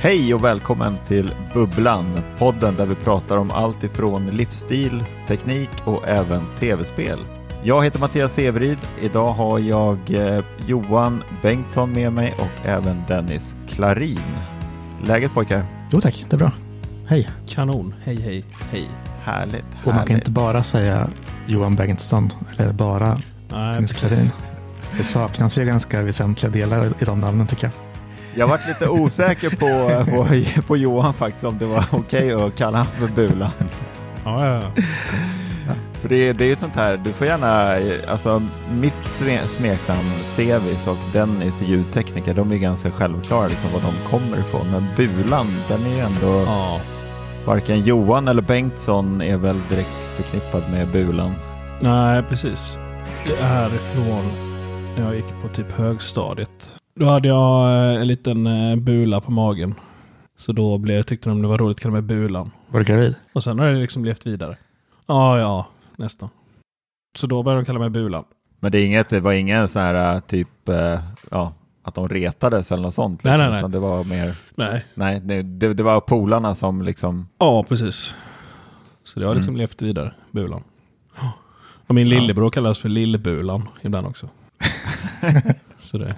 [0.00, 6.08] Hej och välkommen till Bubblan, podden där vi pratar om allt ifrån livsstil, teknik och
[6.08, 7.18] även tv-spel.
[7.62, 8.78] Jag heter Mattias Severid.
[9.00, 14.18] Idag har jag eh, Johan Bengtsson med mig och även Dennis Klarin.
[15.04, 15.64] Läget pojkar?
[15.92, 16.50] Jo tack, det är bra.
[17.06, 17.28] Hej.
[17.48, 18.90] Kanon, hej hej hej.
[19.24, 19.86] Härligt, härligt.
[19.86, 21.08] Och man kan inte bara säga
[21.46, 24.30] Johan Bengtsson eller bara Nej, Dennis Klarin.
[24.96, 27.72] Det saknas ju ganska väsentliga delar i de namnen tycker jag.
[28.34, 30.26] Jag varit lite osäker på, på,
[30.66, 33.50] på Johan faktiskt om det var okej att kalla honom för Bulan.
[34.24, 34.82] Ja, ja, ja.
[36.00, 37.76] För det, det är ju sånt här, du får gärna,
[38.08, 44.10] alltså mitt sme- smeknamn Sevis och Dennis ljudtekniker, de är ganska självklara liksom var de
[44.10, 44.70] kommer ifrån.
[44.70, 46.80] Men Bulan, den är ju ändå, ja.
[47.44, 51.34] varken Johan eller Bengtsson är väl direkt förknippad med Bulan.
[51.80, 52.78] Nej, precis.
[53.26, 54.24] Det är ifrån
[54.96, 56.81] när jag gick på typ högstadiet.
[56.94, 59.74] Då hade jag eh, en liten eh, bula på magen.
[60.36, 62.50] Så då blev, jag tyckte de det var roligt att kalla mig Bulan.
[62.68, 63.14] Var du gravid?
[63.32, 64.56] Och sen har det liksom levt vidare.
[65.06, 65.66] Ja, ja,
[65.96, 66.28] nästan.
[67.18, 68.24] Så då började de kalla mig Bulan.
[68.60, 71.00] Men det, är inget, det var ingen sån här typ, eh,
[71.30, 71.52] ja,
[71.82, 73.24] att de retades eller något sånt.
[73.24, 73.58] Nej, Liksom, nej, nej.
[73.60, 74.84] Utan det var mer, Nej.
[74.94, 78.14] nej, det, det, det var polarna som liksom, Ja, precis.
[79.04, 79.58] Så det har liksom Mm.
[79.58, 80.62] levt vidare, Bulan.
[81.86, 84.28] Och min lillebror kallas för Lillbulan ibland också.
[85.80, 86.14] Så det...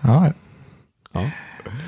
[0.00, 0.32] Ja,
[1.12, 1.30] Ja.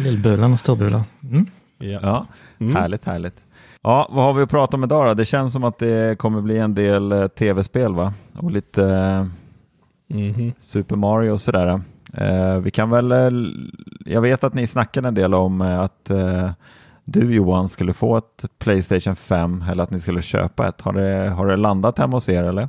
[0.01, 1.03] Lillbulan och Storbulan.
[1.23, 1.47] Mm.
[1.79, 1.99] Ja.
[2.03, 2.27] ja,
[2.61, 2.77] Mm.
[2.77, 3.43] Härligt, härligt.
[3.83, 5.15] Ja, vad har vi att prata om idag då?
[5.15, 8.13] Det känns som att det kommer bli en del eh, tv-spel va?
[8.37, 9.31] Och lite
[10.11, 10.53] Mhm.
[10.59, 11.81] Super Mario och sådär.
[12.15, 13.29] Eh, vi kan väl, eh,
[14.05, 16.51] jag vet att ni snackade en del om att eh,
[17.05, 20.81] du Johan skulle få ett Playstation 5 eller att ni skulle köpa ett.
[20.81, 22.69] Har det, har det landat hemma hos er eller?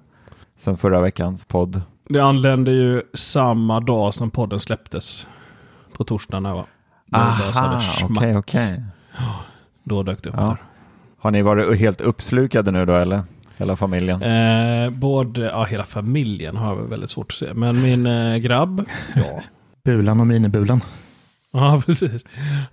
[0.58, 1.82] Sen förra veckans podd.
[2.10, 5.28] Det anlände ju samma dag som podden släpptes.
[5.98, 6.66] På torsdagen här va?
[7.06, 8.84] Då Aha, okej, okej.
[9.84, 10.42] Då dök det upp Ja.
[10.46, 10.58] där.
[11.18, 13.24] Har ni varit helt uppslukade nu då eller?
[13.58, 14.22] Hela familjen?
[14.22, 17.54] Eh, både, ja hela familjen har jag väldigt svårt att se.
[17.54, 19.42] Men min eh, grabb, ja.
[19.84, 20.82] Bulan och minibulan.
[21.52, 22.22] Ja, precis.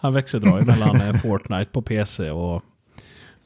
[0.01, 2.63] Han växeldrar ju mellan eh, Fortnite på PC och,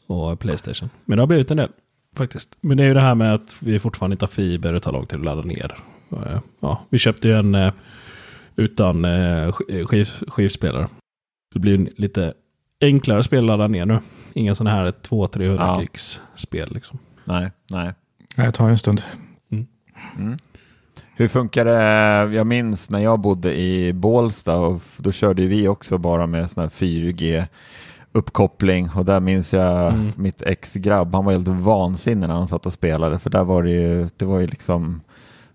[0.07, 0.91] och Playstation.
[1.05, 1.71] Men det har blivit en del
[2.17, 2.57] faktiskt.
[2.61, 4.93] Men det är ju det här med att vi fortfarande inte har fiber och tar
[4.93, 5.77] långt till att ladda ner.
[6.13, 7.73] Eh, Ja, vi köpte ju en eh,
[8.57, 10.89] utan eh, sk- skiv, skivspelare.
[11.55, 12.35] Det blir lite
[12.81, 13.99] enklare spel att ladda ner nu.
[14.33, 15.81] Inga sådana här 200-300 Ja.
[15.81, 16.99] gigs spel liksom.
[17.25, 17.93] Nej, nej.
[18.37, 19.03] Det tar ju en stund.
[20.19, 20.37] Mm.
[21.17, 22.35] Hur funkar det?
[22.37, 26.63] Jag minns när jag bodde i Bålsta och då körde vi också bara med sån
[26.63, 27.45] här 4G
[28.13, 30.13] uppkoppling och där minns jag Mm.
[30.17, 33.71] mitt ex-grabb, han var helt vansinnig när han satt och spelade för där var det
[33.71, 35.01] ju, det var ju liksom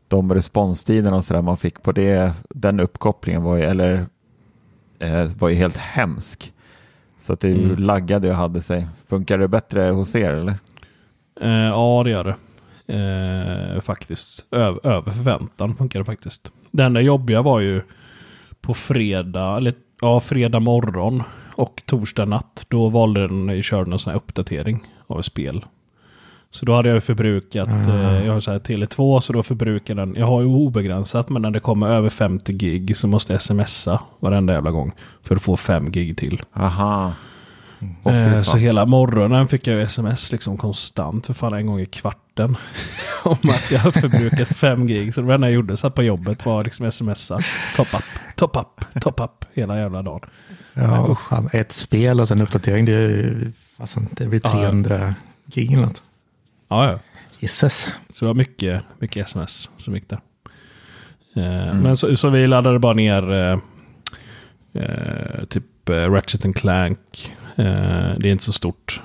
[0.08, 4.06] de responstiderna och sådär man fick på det, den uppkopplingen var ju, eller
[5.00, 6.54] eh, var ju helt hemsk.
[7.22, 7.76] Så att det Mm.
[7.76, 8.88] laggade och hade sig.
[9.08, 10.54] Funkar det bättre hos er eller?
[11.42, 12.36] Eh, ja, det gör det.
[13.76, 14.46] Eh, faktiskt.
[14.52, 16.52] Ö- över förväntan funkar det faktiskt.
[16.72, 17.82] Det enda jobbiga var ju
[18.62, 21.24] på fredag, eller ja, fredag morgon
[21.56, 22.66] och torsdag natt.
[22.68, 25.66] Då valde den, körde en sån här uppdatering av ett spel.
[26.52, 30.16] Så då hade jag förbrukat, eh, jag har så här Tele2 så då förbrukar den,
[30.18, 34.00] jag har ju obegränsat men när det kommer över 50 gig så måste jag smsa
[34.20, 34.92] varenda jävla gång.
[35.24, 36.42] För att få 5 gig till.
[36.54, 37.14] Aha.
[38.04, 38.46] Fan.
[38.46, 42.58] så hela morgonen fick jag ju sms liksom konstant för fan en gång i kvarten.
[43.24, 45.14] om att jag har förbrukat 5 gig.
[45.14, 47.40] Så det enda jag gjorde satt på jobbet var liksom smsa.
[47.76, 48.04] Top up,
[48.36, 50.30] top up, top up hela jävla dagen.
[50.74, 53.34] Ja, fan, ett spel och sen uppdatering, det,
[53.78, 54.60] fasen, det blir Ja, ja.
[54.70, 56.04] 300 gig eller något.
[56.68, 57.00] Ja, ja.
[57.40, 57.90] Gisses.
[58.10, 60.20] Så det var mycket, mycket sms som gick där.
[61.36, 63.60] Eh, Men så, så vi laddade bara ner eh,
[64.84, 67.36] eh, typ Ratchet and Clank.
[67.56, 67.66] Eh,
[68.20, 69.02] det är inte så stort.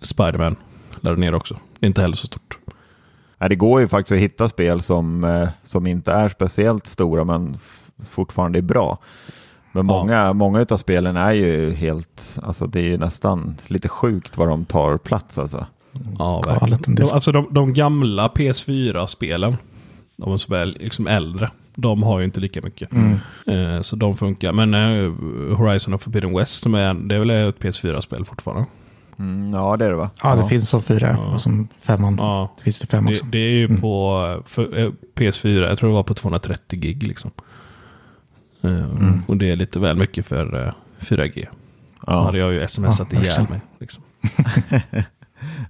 [0.00, 0.56] Spiderman
[1.00, 1.54] laddade ner också.
[1.78, 2.58] Det är inte heller så stort.
[3.38, 7.24] Nej, det går ju faktiskt att hitta spel som, eh, som inte är speciellt stora
[7.24, 7.56] men
[8.06, 8.98] fortfarande är bra.
[9.72, 9.92] Men Ja.
[9.98, 14.48] många, många av spelen är ju helt, alltså det är ju nästan lite sjukt vad
[14.48, 15.66] de tar plats alltså.
[16.18, 16.94] Ja, Galet verkligen.
[16.94, 19.56] De, alltså de, de gamla PS4-spelen,
[20.16, 22.88] de som är liksom äldre, de har ju inte lika mycket.
[22.92, 23.18] Mm.
[23.46, 24.52] Eh, så de funkar.
[24.52, 25.12] Men eh,
[25.56, 28.66] Horizon of Forbidden West, som är, det är väl ett PS4-spel fortfarande?
[29.18, 30.10] Mm, ja, det är det va?
[30.22, 32.16] Ja, det finns som fyra och som femman.
[32.20, 32.52] Ja.
[32.56, 33.24] Det finns det fem Det, också.
[33.24, 33.80] det är ju Mm.
[33.80, 37.30] på för, eh, PS4, jag tror det var på 230 gig liksom.
[38.62, 39.22] Mm.
[39.26, 41.46] Och det är lite väl mycket för eh, 4G.
[42.00, 42.22] Då Ja.
[42.24, 43.60] hade jag ju smsat Ja, ihjäl mig.
[43.80, 44.02] Liksom.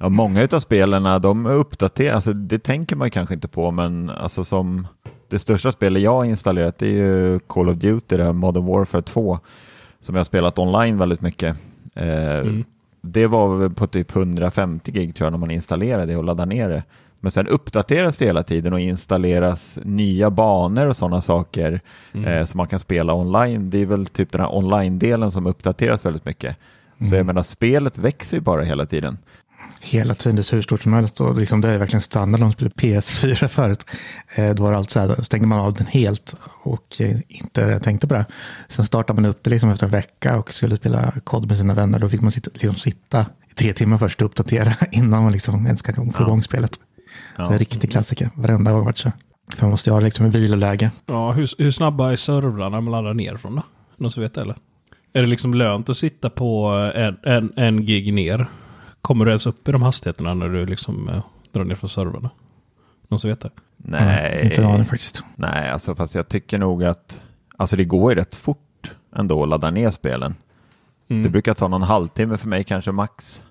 [0.01, 4.45] Ja, många av spelen de uppdateras, alltså, det tänker man kanske inte på, men alltså
[4.45, 4.87] som
[5.35, 9.03] det största spelet jag har installerat är ju Call of Duty, det här Modern Warfare
[9.03, 9.39] 2,
[10.01, 11.57] som jag har spelat online väldigt mycket.
[11.95, 12.65] Eh, Mm.
[13.01, 16.69] Det var på typ 150 gig tror jag när man installerade det och laddade ner
[16.69, 16.83] det.
[17.21, 21.81] Men sen uppdateras det hela tiden och installeras nya banor och sådana saker
[22.13, 22.25] Mm.
[22.29, 23.71] eh, som man kan spela online.
[23.71, 26.57] Det är väl typ den här online-delen som uppdateras väldigt mycket.
[26.99, 27.17] Så Mm.
[27.17, 29.19] jag menar, spelet växer ju bara hela tiden.
[29.81, 31.21] Hela tiden, det är hur stort som helst.
[31.21, 33.87] Och liksom, det är verkligen standard om man spelar PS4 förut.
[34.35, 37.17] Eh, då var det allt så här, då stängde man av den helt och eh,
[37.29, 38.25] inte tänkte på det.
[38.69, 41.75] Sen startade man upp det liksom efter en vecka och skulle spela kod med sina
[41.75, 41.99] vänner.
[41.99, 45.67] Då fick man sitta, liksom, sitta i tre timmar först och uppdatera innan man liksom
[45.67, 46.79] ens kan få igång spelet.
[47.37, 49.13] Det är riktig klassiker, varenda gång varit så.
[49.57, 50.91] För man måste ju ha liksom en viloläge.
[51.07, 53.63] Ja, hur, hur snabba är servrarna när man laddar ner från då?
[53.97, 54.57] Någon som vet det eller?
[55.13, 58.47] Är det liksom lönt att sitta på en, en, en gig ner?
[59.05, 61.23] Kommer du ens upp i de hastigheterna när du liksom eh,
[61.53, 62.31] drar ner från servrarna?
[63.09, 63.51] Någon som vet det?
[63.77, 65.23] Nej, Inte en aning faktiskt.
[65.37, 67.21] nej alltså fast jag tycker nog att
[67.57, 70.35] alltså det går ju rätt fort ändå att ladda ner spelen.
[71.09, 71.23] Mm.
[71.23, 73.43] Det brukar ta någon halvtimme för mig kanske max.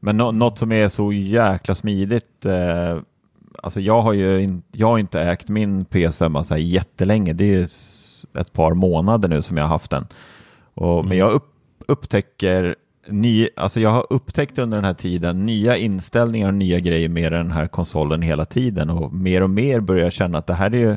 [0.00, 2.98] Men nå- något som är så jäkla smidigt, eh,
[3.62, 7.54] alltså jag har ju in, jag har inte ägt min PS5 så här jättelänge, det
[7.54, 7.68] är
[8.40, 10.06] ett par månader nu som jag har haft den.
[10.74, 11.50] Och, Men jag upp,
[11.86, 17.08] upptäcker ny, alltså jag har upptäckt under den här tiden nya inställningar och nya grejer
[17.08, 20.54] med den här konsolen hela tiden och mer och mer börjar jag känna att det
[20.54, 20.96] här är ju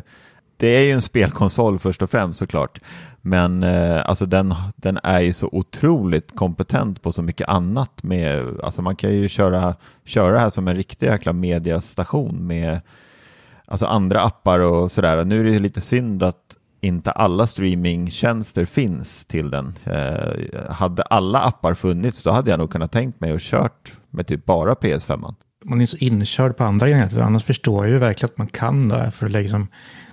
[0.57, 2.79] det är ju en spelkonsol först och främst såklart.
[3.21, 8.03] Men eh, alltså den, den är ju så otroligt kompetent på så mycket annat.
[8.03, 9.75] Med, alltså man kan ju köra,
[10.05, 12.81] köra det här som en riktig jäkla mediastation med
[13.65, 15.25] alltså andra appar och sådär.
[15.25, 16.46] Nu är det lite synd att
[16.81, 19.77] inte alla streamingtjänster finns till den.
[19.83, 24.27] Eh, hade alla appar funnits då hade jag nog kunnat tänkt mig och kört med
[24.27, 25.35] typ bara PS5.
[25.65, 27.21] Man är så inkörd på andra enheter.
[27.21, 29.11] Annars förstår jag ju verkligen att man kan det.
[29.11, 29.67] För det liksom,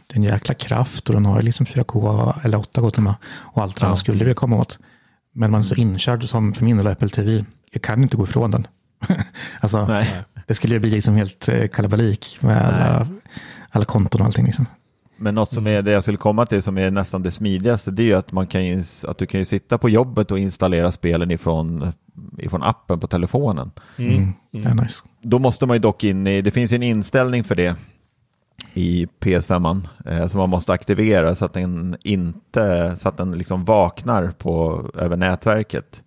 [0.07, 3.03] det är en jäkla kraft och den har ju liksom 4K eller 8K till och
[3.03, 3.15] med.
[3.27, 4.79] Och allt det där man skulle vilja komma åt.
[5.35, 7.45] Men man är så inkörd som för min del Apple TV.
[7.73, 8.67] Jag kan inte gå ifrån den.
[9.61, 10.23] alltså, Nej.
[10.47, 13.09] det skulle ju bli liksom helt eh, kalabalik med alla,
[13.71, 14.47] alla konton och allting.
[14.47, 14.67] Liksom.
[15.25, 18.03] Men något som är det jag skulle komma till som är nästan det smidigaste det
[18.03, 20.93] är ju att, man kan ju, att du kan ju sitta på jobbet och installera
[20.93, 21.93] spelen ifrån,
[22.39, 23.71] ifrån appen på telefonen.
[23.97, 24.33] Mm.
[24.51, 25.05] Det är nice.
[25.23, 27.77] Då måste man ju dock in i, det finns ju en inställning för det
[28.75, 33.65] i PS5 eh, som man måste aktivera så att den inte, så att den liksom
[33.65, 36.03] vaknar på, över nätverket.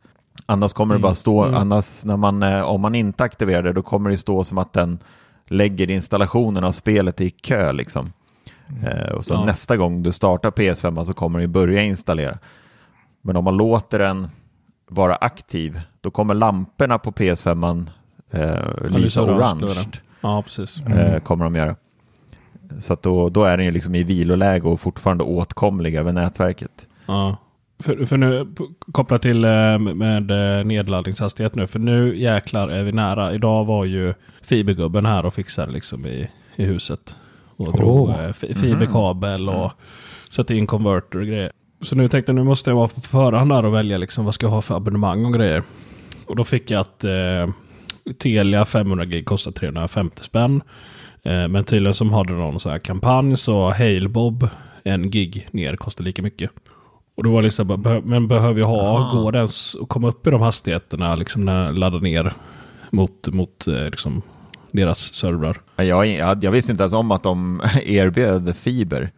[0.46, 3.82] Annars kommer det bara stå, annars när man, eh, om man inte aktiverar det då
[3.82, 5.00] kommer det stå som att den
[5.48, 8.12] lägger installationen av spelet i kö liksom.
[8.84, 9.46] Eh, och så Ja.
[9.46, 12.38] nästa gång du startar PS5 så kommer den börja installera.
[13.22, 14.28] Men om man låter den
[14.90, 17.86] vara aktiv, då kommer lamporna på PS5
[18.32, 19.86] eh, lysa orange.
[20.22, 20.82] Ja, precis.
[20.82, 21.76] Eh, kommer de göra.
[22.80, 26.88] Så att då, då är den ju liksom i viloläge och fortfarande åtkomlig över nätverket.
[27.06, 27.38] Ja.
[27.80, 28.48] För, för nu,
[28.92, 33.34] kopplat till eh, med eh, nedladdningshastighet nu, för nu jäklar är vi nära.
[33.34, 37.16] Idag var ju fibergubben här och fixade liksom i, i huset.
[37.58, 38.26] Och drog Oh.
[38.26, 39.72] eh, fi- fiberkabel och
[40.30, 41.52] satte in konverter och grejer.
[41.82, 44.34] Så nu tänkte jag nu måste jag vara på förhand där och välja liksom vad
[44.34, 45.64] ska jag ha för abonnemang och grejer.
[46.26, 47.48] Och då fick jag att eh,
[48.20, 50.62] Telia 500 gig kostar 350 spänn.
[51.24, 54.48] Eh, men tydligen som hade någon så här kampanj så Halebob
[54.84, 56.52] en gig ner kostar lika mycket.
[57.18, 60.28] Och då var det liksom, men behöver jag ha, går det ens att komma upp
[60.28, 62.34] i de hastigheterna liksom när jag laddar ner
[62.92, 64.22] mot, mot eh, liksom
[64.78, 65.62] deras servrar?
[65.76, 69.12] Jag, jag, jag visste inte ens om att de erbjöd fiber.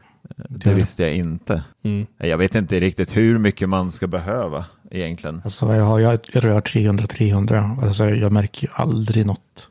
[0.49, 1.63] Det visste jag inte.
[1.83, 2.07] Mm.
[2.17, 5.41] Jag vet inte riktigt hur mycket man ska behöva egentligen.
[5.43, 7.83] Alltså jag har jag rör 300-300.
[7.83, 9.69] Alltså jag märker ju aldrig något.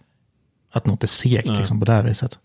[0.73, 2.39] Att något är segt liksom på det här viset.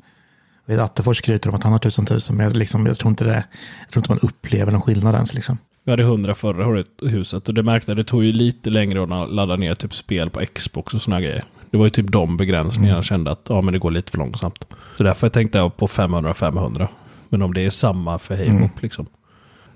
[0.65, 2.35] Vet, Attefors skryter om att han har tusen tusen.
[2.35, 3.43] Men jag, liksom, jag, tror inte det,
[3.79, 5.33] jag tror inte man upplever någon skillnad ens.
[5.33, 5.57] Liksom.
[5.83, 8.69] Vi hade 100 förra året i huset och det märkte jag, det tog ju lite
[8.69, 11.43] längre att ladda ner typ spel på Xbox och såna grejer.
[11.73, 14.17] Det var ju typ de begränsningarna jag kände att ja, men det går lite för
[14.17, 14.67] långsamt.
[14.97, 16.87] Så därför tänkte jag på 500-500.
[17.29, 18.69] Men om det är samma för Halo Mm.
[18.79, 19.05] liksom.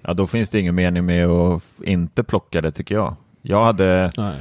[0.01, 3.15] Ja, då finns det ingen mening med att inte plocka det tycker jag.
[3.41, 4.33] Jag hade, Nej.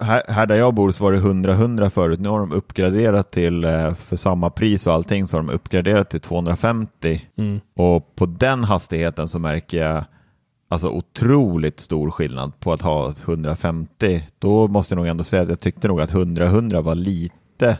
[0.00, 2.20] här, här där jag bor så var det 100-100 förut.
[2.20, 6.10] Nu har de uppgraderat till, eh, för samma pris och allting, så har de uppgraderat
[6.10, 7.20] till 250.
[7.36, 7.60] Mm.
[7.74, 10.04] Och på den hastigheten så märker jag
[10.68, 14.22] alltså otroligt stor skillnad på att ha 150.
[14.38, 17.78] Då måste jag nog ändå säga att jag tyckte nog att 100-100 var lite,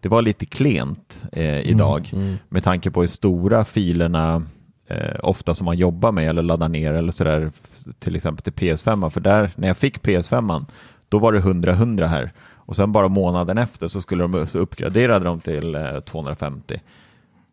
[0.00, 2.10] det var lite klent eh, idag.
[2.12, 2.36] Mm.
[2.48, 4.42] Med tanke på hur stora filerna
[4.86, 7.52] eh, ofta som man jobbar med eller laddar ner eller sådär
[7.98, 9.10] till exempel till PS5.
[9.10, 10.64] För där, när jag fick PS5,
[11.08, 12.32] då var det 100-100 här.
[12.52, 16.80] Och sen bara månaden efter så skulle de så uppgraderade de till eh, 250.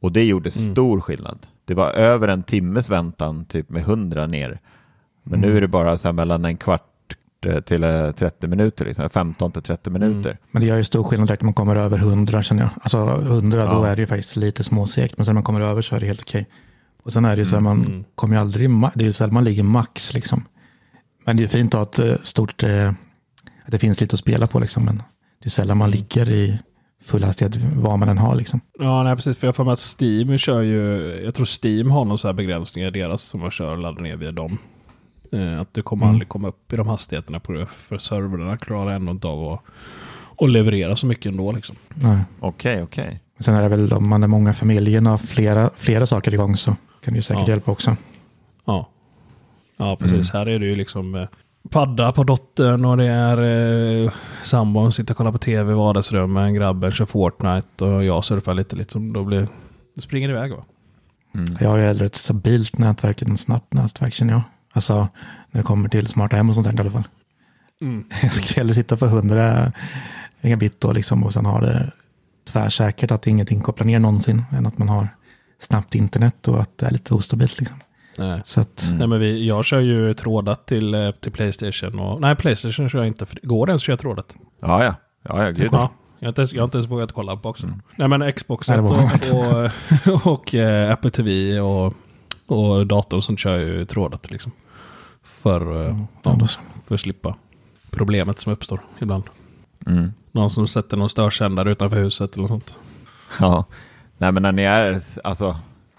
[0.02, 0.74] Och det gjorde Mm.
[0.76, 1.38] stor skillnad.
[1.68, 4.60] Det var över en timmes väntan typ med 100 ner.
[5.24, 9.10] Men nu är det bara så mellan en kvart eh, till eh, 30 minuter, liksom,
[9.10, 10.38] 15 till 30 minuter.
[10.52, 12.70] Men det gör ju stor skillnad direkt när man kommer över 100 känner jag.
[12.82, 13.88] Alltså 100 då Ja.
[13.88, 15.18] är det ju faktiskt lite småsegt.
[15.18, 16.48] Men sen när man kommer över så är det helt okej.
[17.04, 18.04] Och sen är det ju så här, man Mm.
[18.16, 20.46] kommer ju aldrig, det är ju så här, man ligger max liksom.
[21.26, 22.90] Men det är fint att ha ett eh, stort, eh,
[23.66, 24.86] att det finns lite att spela på liksom.
[24.86, 24.98] Men
[25.44, 26.60] det är sällan man ligger i
[27.08, 28.62] full hastighet vad man än har liksom.
[28.80, 29.38] Ja, nej precis.
[29.38, 30.82] För jag har för mig att Steam kör ju,
[31.26, 34.02] jag tror Steam har någon så här begränsningar i deras som man kör och laddar
[34.02, 34.58] ner via dem.
[35.32, 36.14] Eh, att du kommer Mm.
[36.16, 39.62] aldrig komma upp i de hastigheterna på det, för servrarna klarar ändå inte av att,
[40.44, 41.76] att leverera så mycket ändå liksom.
[41.94, 42.20] Nej.
[42.40, 43.20] Okej, okej.
[43.40, 46.76] Sen är det väl om man är många familjen och flera, flera saker igång så
[47.04, 47.54] kan det ju säkert Ja.
[47.54, 47.96] hjälpa också.
[48.66, 48.90] Ja,
[49.78, 50.32] ja precis.
[50.34, 51.28] Här är det ju liksom eh,
[51.70, 53.38] padda på dottern och det är
[54.06, 54.12] eh,
[54.44, 58.76] sambon sitter och kollar på tv i vardagsrummet, grabben kör Fortnite och jag surfar lite
[58.76, 59.14] liksom.
[59.14, 59.48] Då blir
[59.96, 60.66] det springer iväg va?
[61.36, 61.58] Mm.
[61.60, 64.42] Jag har ju hellre ett stabilt nätverk än ett snabbt nätverk känner jag.
[64.74, 65.08] Alltså
[65.52, 67.08] när det kommer till smarta hem och sånt där i alla fall.
[67.82, 68.06] Mm.
[68.22, 69.72] Jag skulle hellre sitta på 100
[70.42, 71.92] megabit då liksom och sen ha det
[72.48, 75.08] tvärsäkert att ingenting kopplar ner någonsin än att man har
[75.60, 77.78] snabbt internet och att det är lite ostabilt liksom.
[78.18, 78.42] Nej.
[78.46, 78.98] Så att, Mm.
[78.98, 83.00] Nej men vi, jag kör ju trådat till, eh, till Playstation och nej Playstation kör
[83.00, 83.26] jag inte.
[83.26, 84.36] För, går det ens att köra trådat?
[84.62, 84.96] Ja, ja.
[85.30, 85.70] Ja, ja, gud.
[85.72, 87.82] Ja, jag har, inte ens, jag har inte ens vågat kolla på boxen.
[87.96, 91.94] Nej men Xbox och, var och, och, eh, Apple TV och,
[92.48, 94.52] och datorn som kör ju trådat liksom.
[95.24, 96.60] För, eh, ja, då så.
[96.88, 97.36] för att slippa
[97.92, 99.24] problemet som uppstår ibland.
[99.86, 100.14] Mm.
[100.32, 102.76] Någon som sätter någon störsändare utanför huset eller något sånt.
[103.40, 103.66] Ja,
[104.18, 105.56] nej men när ni är, alltså,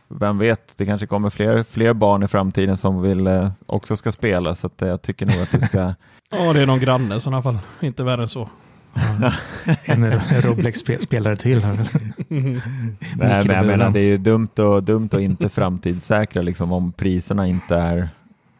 [0.09, 4.13] vem vet, det kanske kommer fler, fler barn i framtiden som vill eh, också ska
[4.13, 5.95] spela, så att, eh, jag tycker nog att du ska,
[6.31, 7.59] Ja, det är någon granne i sådana fall.
[7.81, 8.49] Inte värre än så.
[9.85, 10.13] En
[10.43, 11.65] Roblex-spelare till.
[11.65, 11.79] här.
[12.29, 16.93] nej men jag menar det är ju dumt och, dumt och inte framtidssäkra liksom om
[16.93, 18.09] priserna inte är,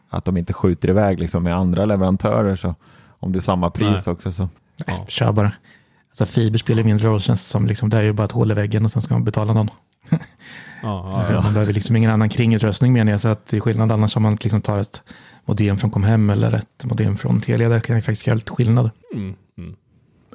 [0.09, 2.75] att de inte skjuter iväg liksom med andra leverantörer så,
[3.19, 4.13] om det är samma pris Nej.
[4.13, 4.49] också så.
[4.85, 5.05] Ja.
[5.07, 5.51] Kör bara.
[6.09, 7.67] Alltså fiber spelar mindre roll känns det som.
[7.67, 9.69] Liksom, det är ju bara ett hål i väggen och sen ska man betala någon.
[10.81, 11.41] Ja, ja, ja.
[11.41, 13.21] Man behöver liksom ingen annan kringutrustning menar jag.
[13.21, 15.01] Så att det är skillnad annars om man liksom tar ett
[15.45, 17.69] modem från Comhem eller ett modem från Telia.
[17.69, 18.89] Det kan ju faktiskt göra lite skillnad.
[19.13, 19.75] Mm, mm.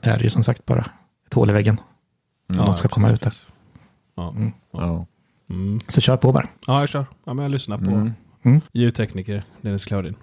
[0.03, 0.85] Det är ju som sagt bara
[1.27, 1.81] ett hål i väggen.
[2.51, 2.65] Mm.
[2.67, 3.35] Något ska komma ut där.
[4.17, 4.31] Ja.
[4.31, 4.53] Mm.
[4.73, 5.07] Ja.
[5.51, 5.81] Mm.
[5.89, 6.47] Så kör på bara.
[6.67, 7.07] ja, jag kör.
[7.27, 8.13] Ja, men jag lyssnar på Mm.
[8.45, 8.61] Mm.
[8.73, 10.15] ljudtekniker Dennis Claudin.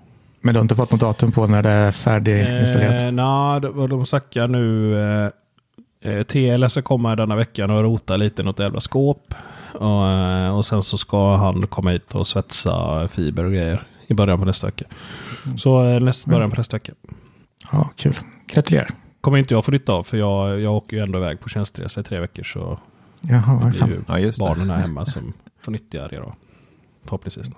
[0.42, 3.02] Men du har inte fått något datum på när det är färdiginstallerat?
[3.02, 4.96] Eh, Nej, de, de snackar nu.
[5.26, 5.32] Eh,
[6.28, 9.34] TL ska komma denna veckan och rota lite i något jävla skåp.
[9.74, 14.14] Och, eh, och sen så ska han komma hit och svetsa fiber och grejer i
[14.14, 14.86] början på nästa vecka.
[15.58, 16.94] Så eh, nästa början på nästa vecka.
[17.72, 18.16] Ja, kul.
[18.48, 18.90] Gratulerar.
[19.22, 22.02] Kommer inte jag få nytta av för jag, jag åker ju ändå iväg på tjänsteresa
[22.02, 22.80] i tre veckor så
[23.22, 26.34] Jaha, det blir ju ja, just barnen här hemma som får nyttja det då.
[27.04, 27.48] Förhoppningsvis.
[27.48, 27.58] Då.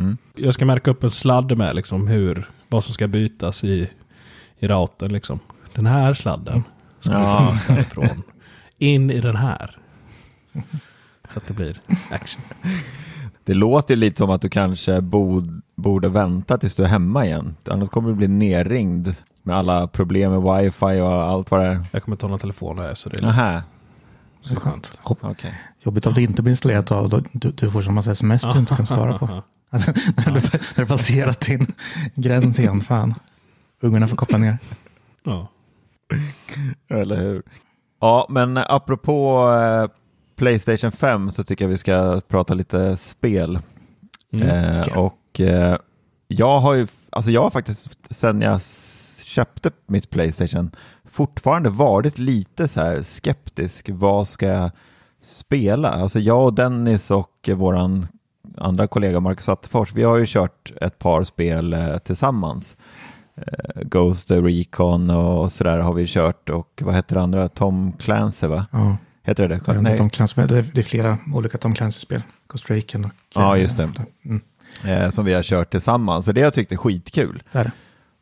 [0.00, 0.16] Mm.
[0.34, 3.90] Jag ska märka upp en sladd med liksom hur, vad som ska bytas i,
[4.58, 5.40] i routern liksom.
[5.74, 6.77] Den här sladden ska
[7.10, 7.58] Ja.
[7.68, 8.22] därifrån
[8.78, 9.78] in i den här.
[11.32, 12.42] Så att det blir action.
[13.44, 17.56] Det låter lite som att du kanske bod, borde vänta tills du är hemma igen.
[17.70, 21.84] Annars kommer du bli nerringd Med alla problem med wifi och allt vad det är.
[21.92, 23.22] Jag kommer ta någon telefon här så det är.
[23.22, 23.62] Nähä,
[24.42, 24.98] Så skönt.
[25.02, 25.18] Hopp.
[25.20, 25.54] okej.
[25.82, 28.58] Jobbigt om det inte blir installerat av då, du, du får så massa sms du
[28.58, 29.26] inte kan svara på.
[29.70, 30.40] När, du,
[30.76, 31.66] när du passerat din
[32.14, 33.14] gräns igen, fan.
[33.80, 34.58] Ungarna får koppla ner.
[35.24, 35.48] Ja.
[36.90, 37.42] Eller hur?
[38.00, 39.90] Ja, men apropå eh,
[40.36, 43.58] Playstation 5 så tycker jag vi ska prata lite spel.
[44.32, 44.48] Mm.
[44.48, 45.04] eh, jag.
[45.04, 45.76] och eh,
[46.28, 48.60] jag har ju, alltså jag har faktiskt sen jag
[49.24, 50.70] köpte mitt Playstation
[51.04, 53.90] fortfarande varit lite så här skeptisk.
[53.92, 54.70] Vad ska jag
[55.20, 55.88] spela?
[55.88, 58.06] Alltså jag och Dennis och våran
[58.56, 62.76] andra kollega Marcus Attefors, vi har ju kört ett par spel eh, tillsammans.
[63.46, 67.48] Eh, Ghost Recon och sådär har vi kört och vad heter det andra?
[67.48, 68.66] Tom Clancy va?
[68.72, 69.54] Ja, Heter det det?
[69.54, 69.98] inte, Nej.
[69.98, 72.22] Tom Clancy, det, är, det är flera olika Tom Clancy-spel.
[72.48, 73.10] Ghost Recon och...
[73.34, 73.88] Ja, eh, just det.
[74.24, 74.40] Mm,
[74.84, 76.24] Eh, som vi har kört tillsammans.
[76.24, 77.42] Så det jag tyckt är skitkul.
[77.52, 77.70] där.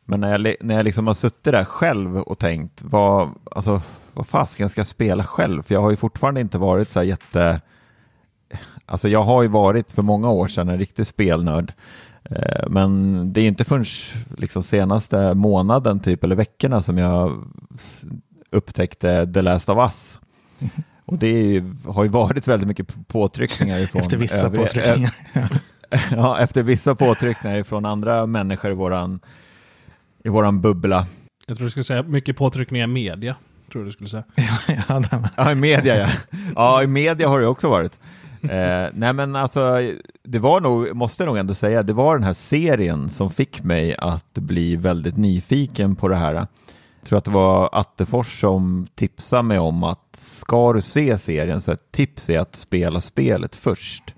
[0.05, 3.81] Men när jag, när jag liksom har suttit där själv och tänkt, vad, alltså,
[4.13, 5.63] vad fasiken ska jag spela själv?
[5.63, 7.61] För jag har ju fortfarande inte varit så här jätte...
[8.85, 11.73] Alltså jag har ju varit för många år sedan en riktig spelnörd.
[12.29, 13.85] Eh, Men det är ju inte förrän
[14.37, 17.43] liksom senaste månaden typ, eller veckorna som jag
[18.51, 20.19] upptäckte The Last of Us.
[21.05, 25.13] Och det ju, har ju varit väldigt mycket påtryckningar ifrån Efter vissa övriga- påtryckningar.
[26.11, 29.19] ja, efter vissa påtryckningar från andra människor i våran,
[30.23, 31.05] i våran bubbla.
[31.47, 33.35] Jag tror du skulle säga mycket påtryckningar i media.
[33.71, 34.23] Tror du skulle säga.
[35.37, 36.07] Ja, i media ja.
[36.55, 37.99] Ja, i media har det också varit.
[38.49, 39.91] Eh, nej men alltså,
[40.23, 43.63] det var nog, måste jag nog ändå säga, det var den här serien som fick
[43.63, 46.33] mig att bli väldigt nyfiken på det här.
[46.33, 46.47] Jag
[47.09, 51.71] tror att det var Attefors som tipsade mig om att ska du se serien så
[51.71, 54.13] ett tips är att spela spelet först.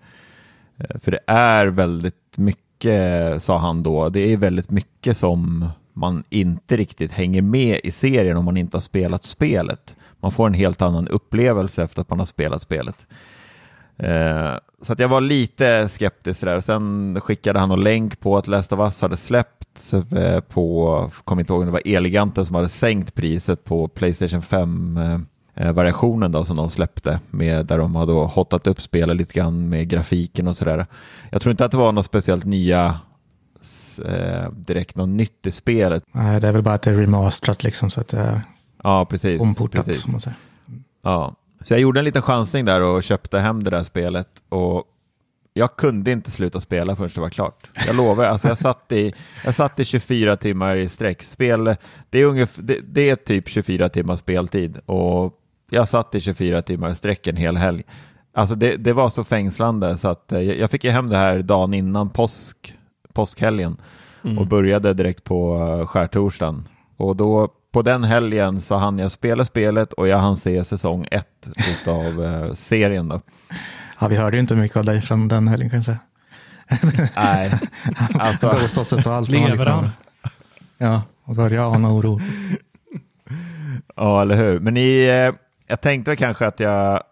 [0.77, 6.23] Eh, För det är väldigt mycket, sa han då, det är väldigt mycket som man
[6.29, 9.95] inte riktigt hänger med i serien om man inte har spelat spelet.
[10.21, 13.07] Man får en helt annan upplevelse efter att man har spelat spelet.
[13.99, 16.61] Eh, så att jag var lite skeptisk där.
[16.61, 21.41] Sen skickade han en länk på att Last of Us hade släppts eh, på, kommer
[21.41, 24.97] inte ihåg om det var Eleganten som hade sänkt priset på Playstation 5
[25.55, 29.69] eh, då som de släppte med där de har då hotat upp spelet lite grann
[29.69, 30.85] med grafiken och sådär.
[31.29, 32.99] Jag tror inte att det var något speciellt nya
[34.05, 36.03] eh, direkt något nytt i spelet.
[36.11, 38.41] Nej, det är väl bara att det är remasterat liksom så att det är
[38.83, 39.41] Ja, precis.
[39.41, 39.85] omportat.
[39.85, 40.03] precis.
[40.03, 40.37] Som man säger.
[41.03, 44.83] Ja, så jag gjorde en liten chansning där och köpte hem det där spelet och
[45.53, 47.69] jag kunde inte sluta spela förrän det var klart.
[47.87, 49.13] Jag lovar, alltså jag satt i,
[49.45, 51.23] jag satt i 24 timmar i sträck.
[51.23, 51.75] Spel,
[52.09, 55.33] det, är ungef, det, det är typ 24 timmars speltid och
[55.69, 57.83] jag satt i 24 timmar i sträck en hel helg.
[58.33, 61.17] Alltså det, det var så fängslande så att eh, jag, jag fick ju hem det
[61.17, 62.73] här dagen innan påsk,
[63.13, 63.77] påskhelgen
[64.37, 66.67] och började direkt på eh, skärtorsdagen.
[66.97, 71.07] Och då på den helgen så hann jag spela spelet och jag hann se säsong
[71.11, 73.21] ett av eh, serien då.
[73.99, 75.99] Ja, vi hörde ju inte mycket av dig från den helgen kan jag säga.
[77.15, 77.53] Nej,
[78.19, 79.29] alltså, Ghost oss och allt.
[79.29, 79.89] Lever liksom- han?
[80.77, 82.19] Ja, och börja ana oro.
[83.95, 84.59] ja eller hur.
[84.59, 85.35] Men ni, eh,
[85.67, 87.03] jag tänkte kanske att jag, ja,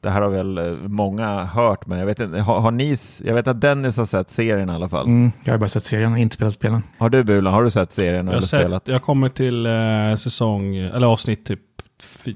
[0.00, 3.34] det här har väl eh, många hört, men jag vet inte, har, har ni, jag
[3.34, 5.06] vet att Dennis har sett serien i alla fall.
[5.06, 6.82] Mm, jag har bara sett serien, inte spelat spelen.
[6.98, 8.88] Har du Bulan, har du sett serien Jag har, eller sett, spelat?
[8.88, 11.60] jag kommit till eh, säsong, eller avsnitt typ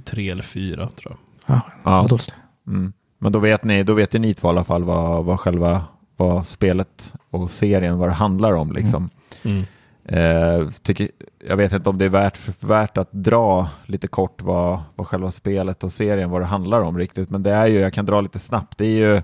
[0.04, 1.56] tre eller fyra tror jag.
[1.56, 2.06] Ja, Ja.
[2.08, 2.34] dåligt.
[2.66, 2.92] Mm.
[3.18, 5.84] Men då vet ni, då vet ju ni två i alla fall vad, vad själva
[6.16, 9.10] vad spelet och serien, vad det handlar om liksom.
[9.42, 9.64] Mm.
[10.04, 11.08] Eh, tycker,
[11.48, 15.30] jag vet inte om det är värt, värt att dra lite kort vad, vad själva
[15.30, 17.30] spelet och serien, vad det handlar om riktigt.
[17.30, 19.22] Men det är ju, jag kan dra lite snabbt, det är ju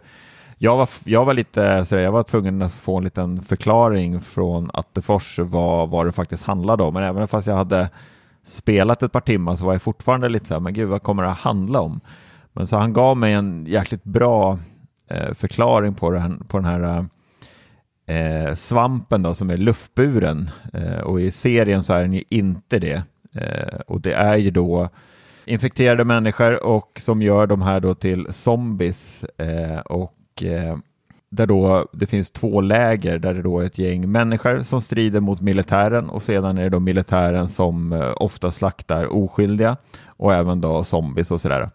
[0.59, 4.71] jag var, jag var lite, så jag var tvungen att få en liten förklaring från
[4.73, 6.95] Attefors vad, vad det faktiskt handlade om.
[6.95, 7.89] Men även fast jag hade
[8.45, 11.23] spelat ett par timmar så var jag fortfarande lite så här, men gud vad kommer
[11.23, 12.01] det att handla om?
[12.53, 14.59] Men så han gav mig en jäkligt bra
[15.09, 17.05] eh, förklaring på, det här, på den här eh,
[18.07, 20.51] eh, svampen då, som är luftburen.
[20.73, 23.03] Eh, och i serien så är den ju inte det.
[23.35, 24.89] Eh, och det är ju då
[25.45, 29.25] infekterade människor och som gör de här då till zombies.
[29.25, 30.77] Eh, och eh,
[31.31, 35.21] där då det finns två läger där det då är ett gäng människor som strider
[35.21, 40.61] mot militären och sedan är det då militären som eh, ofta slaktar oskyldiga och även
[40.61, 41.71] då zombies och sådär.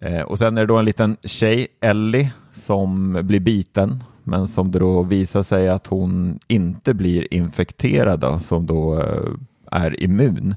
[0.00, 4.70] Eh, och sen är det då en liten tjej, Ellie, som blir biten men som
[4.70, 9.30] då visar sig att hon inte blir infekterad då, som då eh,
[9.70, 10.54] är immun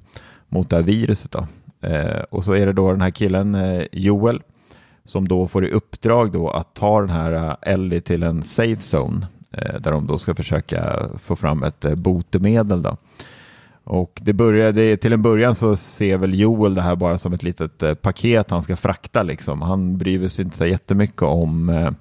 [0.50, 1.32] mot det här viruset.
[1.32, 1.48] Då.
[1.88, 4.42] Eh, och så är det då den här killen eh, Joel
[5.06, 9.28] som då får i uppdrag då att ta den här Ellie till en safe zone
[9.80, 12.82] där de då ska försöka få fram ett botemedel.
[12.82, 12.98] Då.
[13.84, 17.44] Och det började, till en början så ser väl Joel det här bara som ett
[17.44, 19.62] litet paket han ska frakta liksom.
[19.62, 21.92] Han bryr sig inte så jättemycket om eh,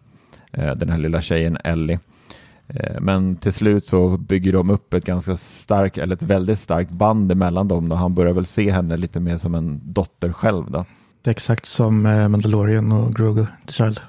[0.53, 1.99] den här lilla tjejen Ellie.
[2.75, 6.91] Eh, men till slut så bygger de upp ett ganska starkt, eller ett väldigt starkt
[6.91, 7.93] band emellan dem.
[7.93, 10.71] Och han börjar väl se henne lite mer som en dotter själv.
[10.71, 10.85] Då.
[11.23, 14.01] Det är exakt som eh, Mandalorian och Grogu the Child.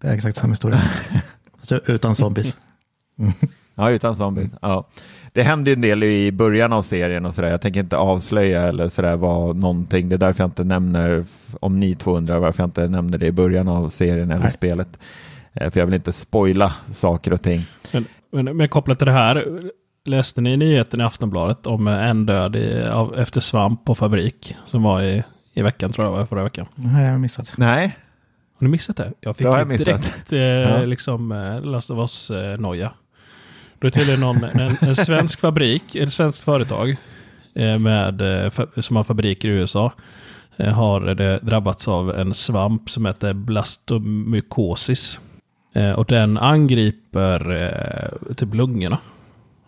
[0.00, 0.82] Det är exakt samma historia.
[1.60, 2.58] Så, utan zombies.
[3.74, 4.50] Ja, utan zombies.
[4.62, 4.88] Ja.
[5.32, 7.50] Det hände ju en del i början av serien och sådär.
[7.50, 10.08] Jag tänker inte avslöja eller sådär vad någonting.
[10.08, 11.24] Det är därför jag inte nämner,
[11.60, 14.50] om ni två undrar varför jag inte nämner det i början av serien eller Nej.
[14.50, 14.98] spelet.
[15.54, 17.64] Eh, För jag vill inte spoila saker och ting.
[17.92, 19.46] Men, men, men kopplat till det här,
[20.04, 24.82] läste ni nyheten i Aftonbladet om en död i, av, efter svamp på fabrik som
[24.82, 25.22] var i,
[25.54, 26.66] i veckan, tror jag var, förra veckan?
[26.74, 27.54] Det här har jag missat.
[27.56, 27.96] Nej,
[28.58, 29.12] Har ni missat det?
[29.20, 29.86] Jag fick Det jag missat.
[29.86, 30.84] direkt eh, Ja.
[30.84, 32.90] liksom eh, Last of Us-noja.
[33.78, 36.96] Då är tydligen någon, en, en svensk fabrik, ett svenskt företag
[37.54, 39.92] eh, med, eh, som har fabriker i USA
[40.56, 45.18] eh, har det drabbats av en svamp som heter blastomykosis.
[45.72, 47.50] Eh, och den angriper
[48.28, 48.98] eh, typ lungorna,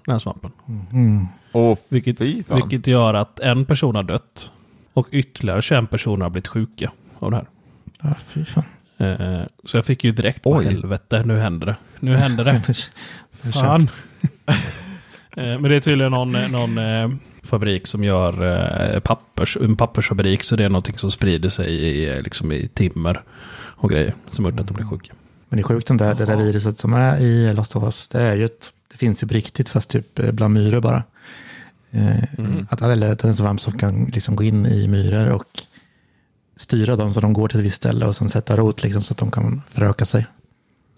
[0.07, 0.51] den här svampen.
[0.93, 1.27] Mm.
[1.53, 4.51] och Vilket, vilket gör att en person har dött
[4.93, 7.47] och ytterligare 21 personer har blivit sjuka av det här.
[8.03, 8.65] Ja, fy fan.
[8.99, 11.77] Eh, Så jag fick ju direkt på helvete, nu händer det.
[12.01, 12.63] Nu händer det.
[13.53, 13.91] Fan.
[15.37, 17.11] Eh, Men det är tydligen någon, någon eh,
[17.43, 18.45] fabrik som gör
[18.95, 20.45] eh, pappers, en pappersfabrik.
[20.45, 23.23] Så det är någonting som sprider sig i, eh, liksom i timmer
[23.57, 24.15] och grejer.
[24.31, 25.13] Som gjort att de blir sjuka.
[25.55, 28.09] Men det är sjukt den där, det där viruset som är i Last of Us.
[28.09, 31.03] Det är ju ett, det finns ju på riktigt fast typ eh, bland myror bara.
[31.91, 32.25] Eh,
[32.71, 35.63] att, eller att det är en svamp som kan liksom gå in i myror och
[36.57, 39.13] styra dem så de går till ett visst ställe och sen sätta rot liksom så
[39.13, 40.27] att de kan föröka sig.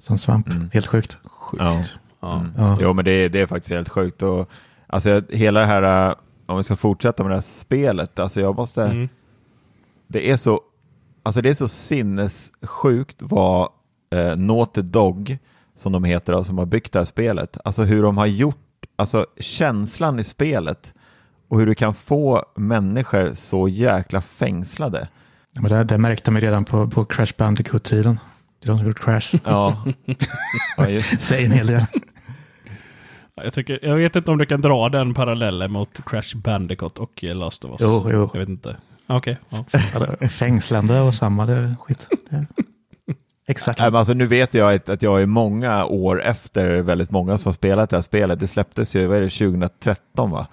[0.00, 0.46] Som svamp.
[0.72, 1.16] Helt sjukt.
[1.58, 1.84] Ja.
[2.20, 2.46] Ja.
[2.56, 2.78] Ja.
[2.80, 4.22] Jo, men det, är- det är faktiskt helt sjukt.
[4.22, 4.50] Och,
[4.86, 6.14] alltså, hela det här, äh,
[6.46, 9.08] om vi ska fortsätta med det här spelet, alltså jag måste, Mm.
[10.08, 10.60] det är så,
[11.22, 13.68] alltså det är så sinnessjukt vad
[14.16, 15.38] eh, Naughty Dog,
[15.76, 18.56] som de heter, och som har byggt det här spelet, alltså hur de har gjort,
[18.96, 20.92] alltså känslan i spelet
[21.48, 25.08] och hur du kan få människor så jäkla fängslade.
[25.52, 28.20] Ja, Men det, det märkte man redan på, på Crash Bandicoot-tiden.
[28.60, 29.34] Det är de som har gjort Crash.
[29.44, 29.84] Ja,
[30.76, 31.86] ja Säger en hel del.
[33.34, 37.22] Jag, tycker, jag vet inte om du kan dra den parallellen mot Crash Bandicoot och
[37.22, 37.80] Last of Us.
[37.82, 38.30] Jo, jo.
[38.32, 38.76] Jag vet inte.
[39.06, 39.38] Okej.
[39.48, 39.64] ja.
[39.72, 42.08] Ja, Fängslande och samma, det är skit.
[42.30, 42.46] Det är...
[43.46, 43.80] Exakt.
[43.80, 47.90] Alltså, nu vet jag att, jag är många år efter väldigt många som har spelat
[47.90, 48.40] det här spelet.
[48.40, 50.46] Det släpptes ju, vad är det, 2013 va?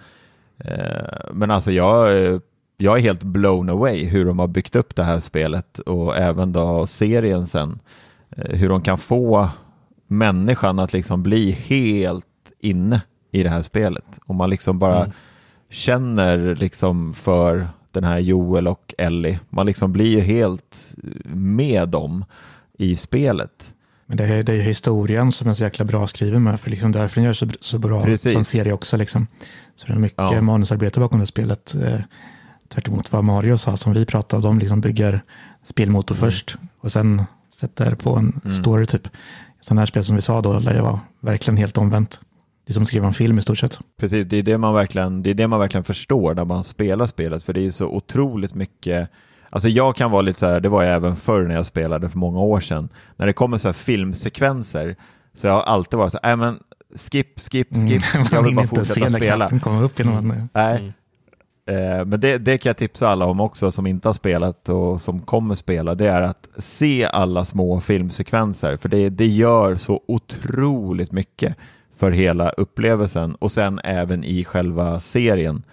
[0.58, 2.40] Eh, men alltså jag, eh,
[2.78, 6.52] jag är helt blown away hur de har byggt upp det här spelet och även
[6.52, 7.80] då serien sen.
[8.30, 9.50] Eh, hur de kan få
[10.08, 12.26] människan att liksom bli helt
[12.60, 13.02] inne
[13.32, 14.20] i det här spelet.
[14.26, 15.12] Och man liksom bara
[15.70, 19.40] känner liksom för den här Joel och Ellie.
[19.50, 20.96] Man liksom blir helt
[21.34, 22.26] med dem
[22.84, 23.74] i spelet.
[24.06, 26.92] Men det är, det är historien som är så jäkla bra skriven med, för liksom
[26.92, 28.34] därför den gör så, så bra Precis.
[28.34, 28.98] som serie också.
[28.98, 29.28] Liksom.
[29.76, 30.42] Så det är mycket Ja.
[30.42, 31.76] manusarbete bakom det spelet.
[31.76, 32.00] Eh,
[32.70, 35.22] tvärt emot vad Mario sa, som vi pratade om, de liksom bygger
[35.64, 36.32] spelmotor Mm.
[36.32, 37.22] först och sen
[37.60, 39.08] sätter på en story typ.
[39.62, 42.20] Sådana här spel som vi sa då lär vara verkligen helt omvänt.
[42.66, 43.80] Det är som att skriva en film i stort sett.
[44.00, 47.06] Precis, det är det man verkligen, det är det man verkligen förstår när man spelar
[47.06, 49.10] spelet, för det är så otroligt mycket
[49.54, 52.10] Alltså jag kan vara lite så här, det var jag även förr när jag spelade
[52.10, 54.96] för många år sedan, när det kommer så här filmsekvenser,
[55.34, 56.60] så jag har alltid varit så här, nej men
[56.96, 59.60] skip, skip, skip, jag Man vill bara se fortsätta när spela.
[59.60, 60.50] kommer upp innan man...
[60.54, 60.94] Nej.
[61.66, 65.02] Eh, Men det, det kan jag tipsa alla om också som inte har spelat och
[65.02, 65.96] som kommer spela.
[65.96, 71.56] Det är att se alla små filmsekvenser för det, det gör så otroligt mycket
[71.98, 75.64] för hela upplevelsen och sen även i själva serien.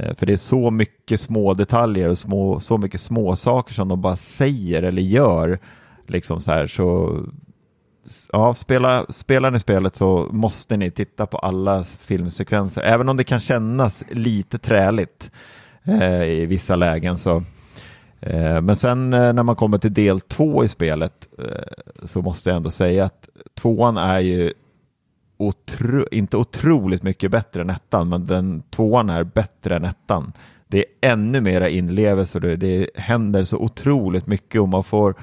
[0.00, 3.88] Eh, för det är så mycket små detaljer och små, så mycket små saker som
[3.88, 5.58] de bara säger eller gör.
[6.06, 7.20] Liksom så här så
[8.32, 12.82] ja, spela, spelar ni spelet så måste ni titta på alla filmsekvenser.
[12.82, 15.30] Även om det kan kännas lite träligt
[15.84, 17.18] eh, i vissa lägen.
[17.18, 17.42] Så.
[18.20, 22.50] Eh, men sen eh, när man kommer till del två i spelet eh, så måste
[22.50, 24.52] jag ändå säga att tvåan är ju
[25.36, 30.32] otro, inte otroligt mycket bättre än ettan, men den tvåan är bättre än ettan.
[30.68, 35.14] Det är ännu mera inlevelse och det, det händer så otroligt mycket och man får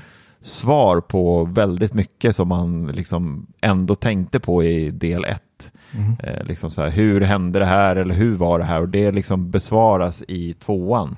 [0.42, 5.72] svar på väldigt mycket som man liksom ändå tänkte på i del ett.
[6.20, 8.82] Eh, liksom så här, hur hände det här eller hur var det här?
[8.82, 11.16] Och det liksom besvaras i tvåan.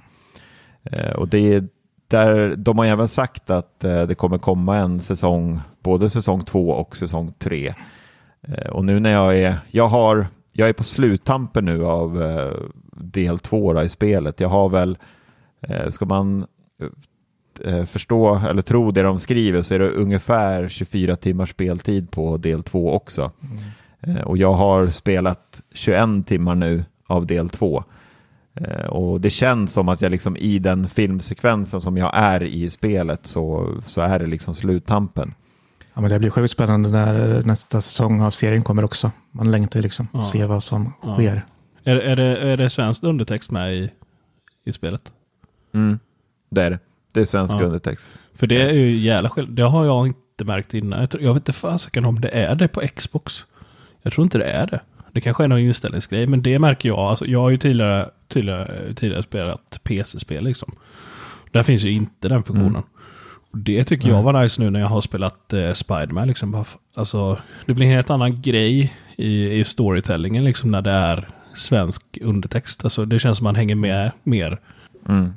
[0.84, 1.68] Eh, och det är
[2.08, 6.70] där, de har även sagt att eh, det kommer komma en säsong, både säsong två
[6.70, 7.74] och säsong tre.
[8.48, 12.54] Eh, och nu när jag är, jag har, jag är på sluttampen nu av eh,
[12.92, 14.40] del två i spelet.
[14.40, 14.98] Jag har väl,
[15.62, 16.46] eh, ska man
[17.88, 22.64] förstå eller tro det de skriver så är det ungefär 24 timmars speltid på del
[22.64, 23.32] två också.
[24.02, 27.84] Eh, och jag har spelat 21 timmar nu av del två.
[28.90, 33.28] Och det känns som att jag liksom i den filmsekvensen som jag är i spelet
[33.28, 35.34] så, så är det liksom sluttampen.
[35.96, 39.12] Ja, men det blir sjukt spännande när nästa säsong av serien kommer också.
[39.32, 40.22] Man längtar ju liksom Ja.
[40.22, 41.14] att se vad som Ja.
[41.14, 41.42] sker.
[41.84, 43.92] Är, är, det, är det svenskt undertext med i,
[44.66, 45.12] i spelet?
[45.74, 46.00] Mm.
[46.50, 46.80] Det är det.
[47.14, 47.64] Det är svensk Ja.
[47.64, 48.14] undertext.
[48.36, 49.56] För det är ju jävla skillnad.
[49.56, 51.00] Det har jag inte märkt innan.
[51.00, 53.46] Jag, tror, jag vet inte fasiken om det är det på Xbox.
[54.02, 54.80] Jag tror inte det är det.
[55.12, 57.00] Det kanske är någon inställningsgrej, men det märker jag.
[57.00, 60.76] Alltså, jag har ju tidigare, tidigare, tidigare spelat PC-spel liksom.
[61.52, 62.70] Där finns ju inte den funktionen.
[62.70, 62.84] Mm.
[63.56, 66.28] Och det tycker jag var nice nu när jag har spelat eh, Spiderman.
[66.28, 66.66] Liksom.
[66.96, 72.02] Alltså, det blir en helt annan grej i, i storytellingen liksom, när det är svensk
[72.22, 72.84] undertext.
[72.84, 74.60] Alltså, det känns som man hänger med mer.
[75.10, 75.34] Mm.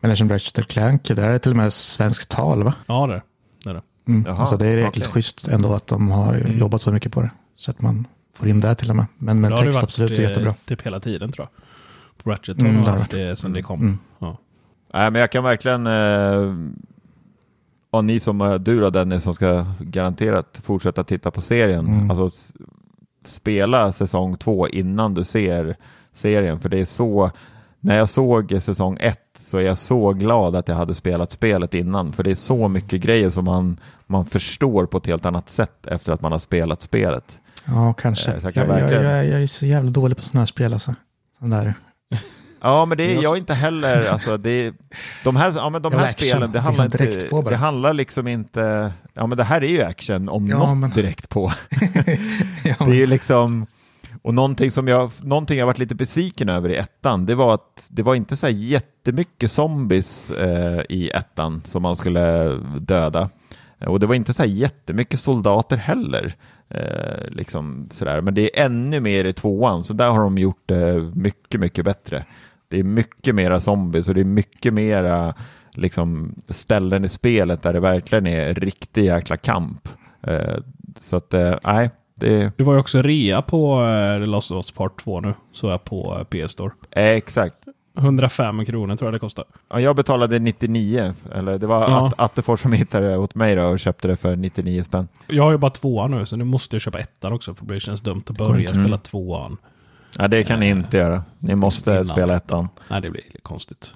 [0.00, 2.74] Men som Ratchet Clank, där är det till och med svenskt tal va?
[2.86, 3.22] Ja, det,
[3.64, 3.82] det är det.
[4.08, 4.24] Mm.
[4.26, 5.12] Jaha, alltså det är jäkligt okej.
[5.12, 6.58] schysst ändå att de har Mm.
[6.58, 7.30] jobbat så mycket på det.
[7.56, 9.06] Så att man får in det till och med.
[9.18, 10.54] Men Det det text absolut är eh, jättebra.
[10.64, 11.64] Typ hela tiden tror jag.
[12.24, 13.80] På Ratchet Mm, har det det sen det kom.
[13.80, 13.98] Mm.
[14.18, 14.36] Ja.
[14.94, 16.54] Nej, men jag kan verkligen, eh,
[17.98, 22.10] och ni som, eh, du då Dennis, som ska garanterat fortsätta titta på serien, Mm.
[22.10, 22.28] alltså
[23.26, 25.76] spela säsong två innan du ser
[26.14, 27.30] serien, för det är så,
[27.80, 31.74] när jag såg säsong ett så är jag så glad att jag hade spelat spelet
[31.74, 35.50] innan, för det är så mycket grejer som man, man förstår på ett helt annat
[35.50, 37.40] sätt efter att man har spelat spelet.
[37.66, 38.30] Ja, kanske.
[38.32, 40.40] Eh, så jag jag, kan jag, verkligen- jag, jag är så jävla dålig på sådana
[40.40, 40.94] här spel alltså.
[41.38, 41.74] Sån där.
[42.60, 44.06] Ja, men det är Jag- inte heller.
[44.08, 44.74] Alltså, det är,
[45.24, 47.50] de här, ja, men de här action, spelen, det liksom handlar, inte, direkt på bara.
[47.50, 48.92] det handlar liksom inte...
[49.14, 51.52] Ja, men det här är ju action om Ja, något men- direkt på.
[52.64, 53.66] ja, Det är ju liksom...
[54.22, 57.86] Och någonting som jag, någonting jag varit lite besviken över i ettan, det var att
[57.90, 62.48] det var inte så här jättemycket zombies eh, i ettan som man skulle
[62.80, 63.30] döda.
[63.86, 66.34] Och det var inte så här jättemycket soldater heller.
[66.70, 68.20] Eh, liksom sådär.
[68.20, 71.84] Men det är ännu mer i tvåan, så där har de gjort det mycket, mycket
[71.84, 72.24] bättre.
[72.68, 75.34] Det är mycket mera zombies och det är mycket mera
[75.74, 79.88] liksom, ställen i spelet där det verkligen är riktig jäkla kamp.
[80.22, 80.54] Eh,
[81.00, 84.56] så att, eh, nej, det Det var ju också rea på eh, The Last of
[84.56, 85.34] Us Part 2 nu.
[85.52, 86.70] Så jag på eh, PS Store.
[86.90, 87.54] är exakt.
[87.98, 89.44] 105 kronor tror jag det kostar.
[89.70, 92.06] Ja, jag betalade 99, eller det var Ja.
[92.06, 95.08] Att, Attefors som hittade det åt mig då och köpte det för 99 spänn.
[95.26, 97.54] Jag har ju bara tvåan nu, så nu måste jag köpa ettan också.
[97.54, 98.68] För det känns dumt att börja inte.
[98.72, 98.98] spela Mm.
[98.98, 99.56] tvåan.
[100.20, 101.22] Ja, det kan ni Eh, inte göra.
[101.38, 102.04] Ni måste innan.
[102.04, 102.68] spela ettan.
[102.90, 103.92] Nej, det blir konstigt.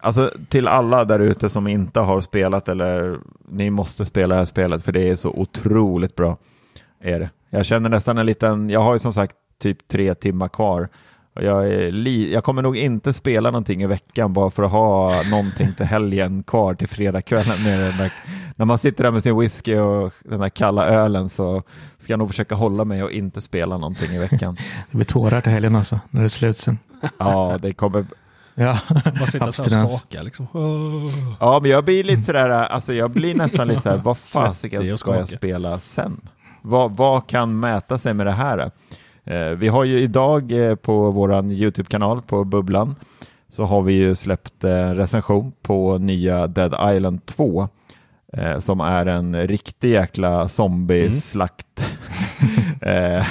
[0.00, 3.18] Alltså till alla där ute som inte har spelat eller
[3.48, 6.36] ni måste spela det här spelet för det är så otroligt bra.
[7.02, 7.30] Är det.
[7.50, 10.88] Jag känner nästan en liten, jag har ju som sagt typ tre timmar kvar.
[11.34, 15.72] Jag, li, jag kommer nog inte spela någonting i veckan bara för att ha någonting
[15.76, 17.62] till helgen kvar till fredagskvällen.
[17.64, 18.12] Med den där,
[18.60, 21.62] när man sitter där med sin whisky och den där kalla ölen så
[21.98, 24.56] ska jag nog försöka hålla mig och inte spela någonting i veckan.
[24.90, 26.78] Det blir tårar till helgen alltså, när det är slut sen.
[27.18, 28.06] Ja, det kommer,
[28.54, 30.46] Ja, Bara sitta så här och skaka liksom.
[31.40, 35.16] Ja, men jag blir lite sådär, alltså jag blir nästan lite sådär, vad fasiken ska
[35.16, 36.20] jag spela sen?
[36.62, 38.70] Vad, vad kan mäta sig med det här?
[39.24, 42.94] Eh, vi har ju idag eh, på våran YouTube-kanal på Bubblan
[43.48, 47.68] så har vi ju släppt eh, recension på nya Dead Island 2
[48.32, 51.96] eh, som är en riktig jäkla zombieslakt.
[52.82, 53.26] eh,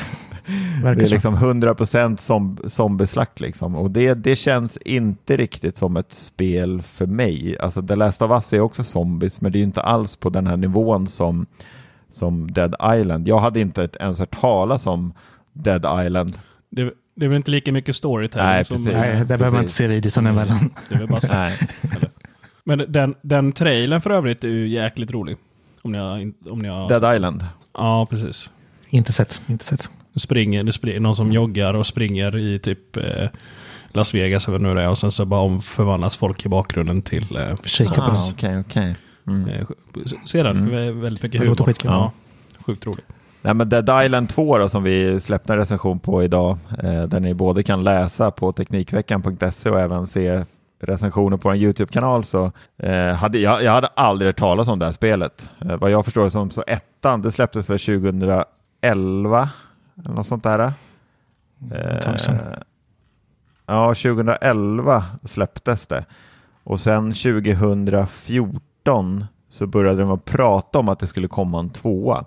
[0.83, 3.75] verkar det är liksom 100% zomb- zombieslakt liksom.
[3.75, 7.57] Och det, det känns inte riktigt som ett spel för mig.
[7.59, 10.29] Alltså The Last of Us är också zombies, men det är ju inte alls på
[10.29, 11.45] den här nivån som,
[12.11, 13.27] som Dead Island.
[13.27, 15.13] Jag hade inte ens hört talas om
[15.53, 16.39] Dead Island.
[16.69, 18.77] Det, det är väl inte lika mycket storytelling Nej, som...
[18.77, 18.91] precis.
[18.91, 20.73] Nej, där behöver man inte se videon emellan.
[20.89, 21.19] Det är väl bara.
[21.29, 21.57] Nej.
[22.77, 25.37] Men den, den trailern för övrigt är ju jäkligt rolig.
[25.81, 26.31] Om ni har...
[26.51, 27.45] Om ni har Dead Island.
[27.73, 28.49] Ja, precis.
[28.89, 29.89] inte sett, inte sett.
[30.13, 33.29] Det springer, det springer någon som joggar och springer i typ eh,
[33.91, 34.89] Las Vegas eller nu det är.
[34.89, 37.37] Och sen så bara omförvandlas folk i bakgrunden till...
[37.37, 38.33] Eh, Kika på Ah, den.
[38.33, 38.95] Okej, okej.
[39.27, 39.49] Mm.
[39.49, 39.65] eh,
[40.25, 40.69] se den, Mm.
[40.71, 41.55] det är väldigt mycket humor.
[41.55, 41.91] skitkul.
[41.91, 42.11] Ja,
[42.65, 43.03] sjukt rolig.
[43.41, 47.19] Nej, men Dead Island 2 då, som vi släppte en recension på idag, eh, där
[47.19, 50.43] ni både kan läsa på Teknikveckan.se och även se
[50.79, 54.85] recensioner på en YouTube-kanal så eh, hade jag, jag hade aldrig hört talas om det
[54.85, 55.49] här spelet.
[55.61, 59.49] Eh, vad jag förstår det som så ettan, det släpptes väl 2011
[59.99, 60.73] eller något sånt där.
[62.17, 62.35] Sedan.
[62.35, 62.41] Eh,
[63.65, 66.05] ja, 2011 släpptes det.
[66.63, 72.25] Och sen 2014 så började de att prata om att det skulle komma en tvåa.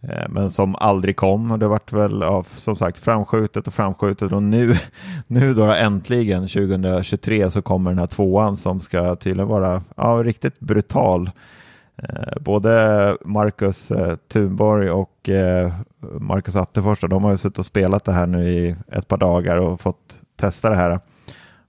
[0.00, 4.32] Eh, men som aldrig kom och det vart väl ja, som sagt framskjutet och framskjutet
[4.32, 4.76] och nu,
[5.26, 10.60] nu då äntligen 2023 så kommer den här tvåan som ska tydligen vara ja, riktigt
[10.60, 11.30] brutal.
[12.02, 15.72] Eh, både Marcus eh, Thunborg och eh,
[16.20, 19.56] Marcus Attefors de har ju suttit och spelat det här nu i ett par dagar
[19.56, 21.00] och fått testa det här.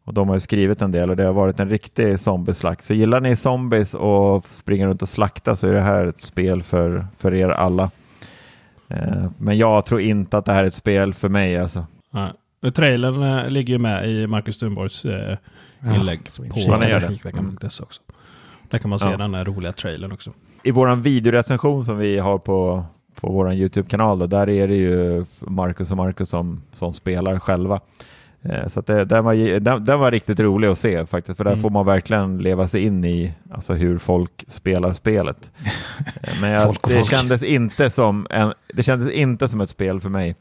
[0.03, 2.85] Och de har ju skrivit en del och det har varit en riktig zombieslakt.
[2.85, 6.63] Så gillar ni zombies och springer runt och slakta så är det här ett spel
[6.63, 7.91] för, för er alla.
[8.89, 11.85] Eh, men jag tror inte att det här är ett spel för mig alltså.
[12.11, 12.31] Nej.
[12.73, 15.37] Trailern eh, ligger ju med i Marcus Thunborgs eh,
[15.95, 18.01] inlägg ja, på Teknikveckan.se också.
[18.69, 19.17] Där kan man se ja.
[19.17, 20.31] den här roliga trailern också.
[20.63, 22.83] I vår videorecension som vi har på,
[23.15, 27.79] på vår YouTube-kanal, där är det ju Marcus och Marcus som, som spelar själva.
[28.41, 31.51] Eh, så det, den, var, den, den, var riktigt rolig att se faktiskt, för där
[31.51, 31.61] mm.
[31.61, 35.51] får man verkligen leva sig in i alltså, hur folk spelar spelet.
[36.21, 40.09] Eh, men jag, det, Kändes inte som en, det kändes inte som ett spel för
[40.09, 40.35] mig.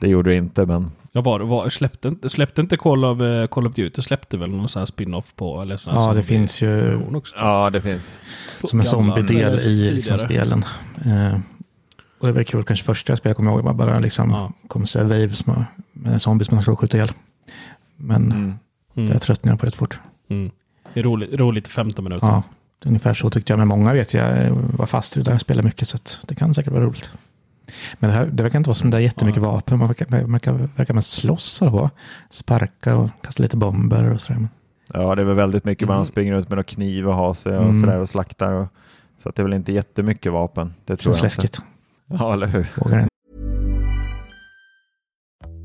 [0.00, 0.90] Det gjorde det inte, men...
[1.14, 4.68] Ja, var, var, släppte, släppte inte Call of, uh, Call of Duty, släppte väl någon
[4.68, 5.62] sån här spin-off på?
[5.62, 7.02] Eller sån ja, det finns ju...
[7.14, 8.14] Också, ja, det finns.
[8.64, 10.64] Som en zombie-del i liksom, spelen.
[11.06, 11.38] Uh,
[12.20, 14.52] och det var kul, kanske första jag spelade kommer jag ihåg, bara liksom ja.
[14.68, 17.12] kom så waves med, med zombies man skulle skjuta ihjäl.
[18.02, 18.54] Men mm.
[18.96, 19.10] mm.
[19.10, 20.00] det tröttnade jag på rätt fort.
[20.28, 20.50] Mm.
[20.94, 22.26] Det är roligt, roligt 15 minuter.
[22.26, 22.42] Ja,
[22.84, 23.58] ungefär så tyckte jag.
[23.58, 25.32] Men många vet jag var fast i det där.
[25.32, 27.12] Jag spelar mycket så det kan säkert vara roligt.
[27.98, 29.52] Men det, här, det verkar inte vara som det är jättemycket ja.
[29.52, 29.78] vapen.
[29.78, 31.90] Man verkar, verkar, verkar mest slåss och
[32.30, 34.48] Sparka och kasta lite bomber och sådär.
[34.92, 35.88] Ja, det är väl väldigt mycket.
[35.88, 36.06] Man mm.
[36.06, 37.80] springer runt med någon kniv och har sig och mm.
[37.80, 38.52] sådär och slaktar.
[38.52, 38.66] Och,
[39.22, 40.74] så att det är väl inte jättemycket vapen.
[40.84, 41.58] Det tror Känns jag läskigt.
[41.58, 42.22] Inte.
[42.24, 42.66] Ja, eller hur?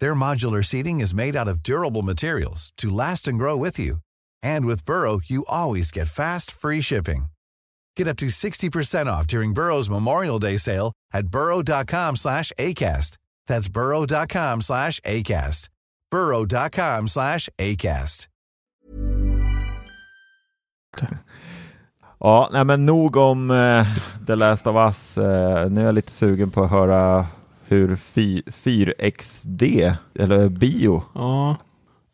[0.00, 3.96] Their modular seating is made out of durable materials to last and grow with you.
[4.42, 7.26] And with Burrow, you always get fast, free shipping.
[7.96, 13.18] Get up to 60% off during Burrow's Memorial Day sale at burrow.com slash ACAST.
[13.46, 15.68] That's burrow.com slash ACAST.
[16.10, 18.28] burrow.com slash ACAST.
[22.20, 23.86] Ja, men nog om uh,
[24.26, 25.18] The Last of Us.
[25.18, 25.24] Uh,
[25.70, 27.26] nu är jag lite sugen på att höra
[27.70, 31.02] hur 4XD, eller bio.
[31.14, 31.56] Ja,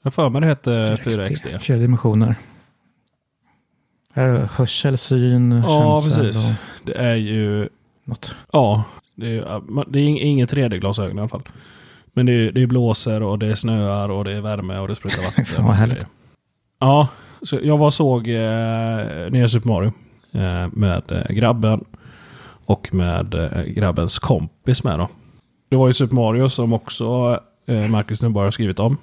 [0.02, 1.58] jag för mig det hette 4XD.
[1.58, 2.34] Fyra dimensioner.
[4.12, 6.26] Här är hörsel, syn, ja, känsel.
[6.26, 6.50] Ja, precis.
[6.50, 6.54] Och...
[6.84, 7.68] Det är ju...
[8.04, 8.36] Något.
[8.52, 11.48] Ja, det är, det är inget 3D-glasögon i alla fall.
[12.06, 14.88] Men det är, det är blåser och det är snöar och det är värme och
[14.88, 15.44] det sprutar vatten.
[15.44, 16.06] Fan vad härligt.
[16.78, 17.08] Ja,
[17.42, 19.92] så jag var och såg eh, nya Super Mario
[20.32, 21.84] eh, med eh, grabben
[22.66, 25.08] och med eh, grabbens kompis med då.
[25.68, 28.98] Det var ju Super Mario som också eh, Marcus nu bara har skrivit om.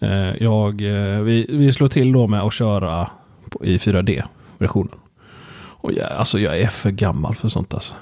[0.00, 3.10] Eh, jag, eh, vi, vi slår till då med att köra
[3.50, 4.98] på, i 4D-versionen.
[5.54, 7.94] Och jag, alltså jag är för gammal för sånt alltså.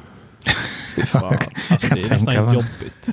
[1.07, 1.38] Fan.
[1.71, 3.09] Alltså, det är nästan jobbigt.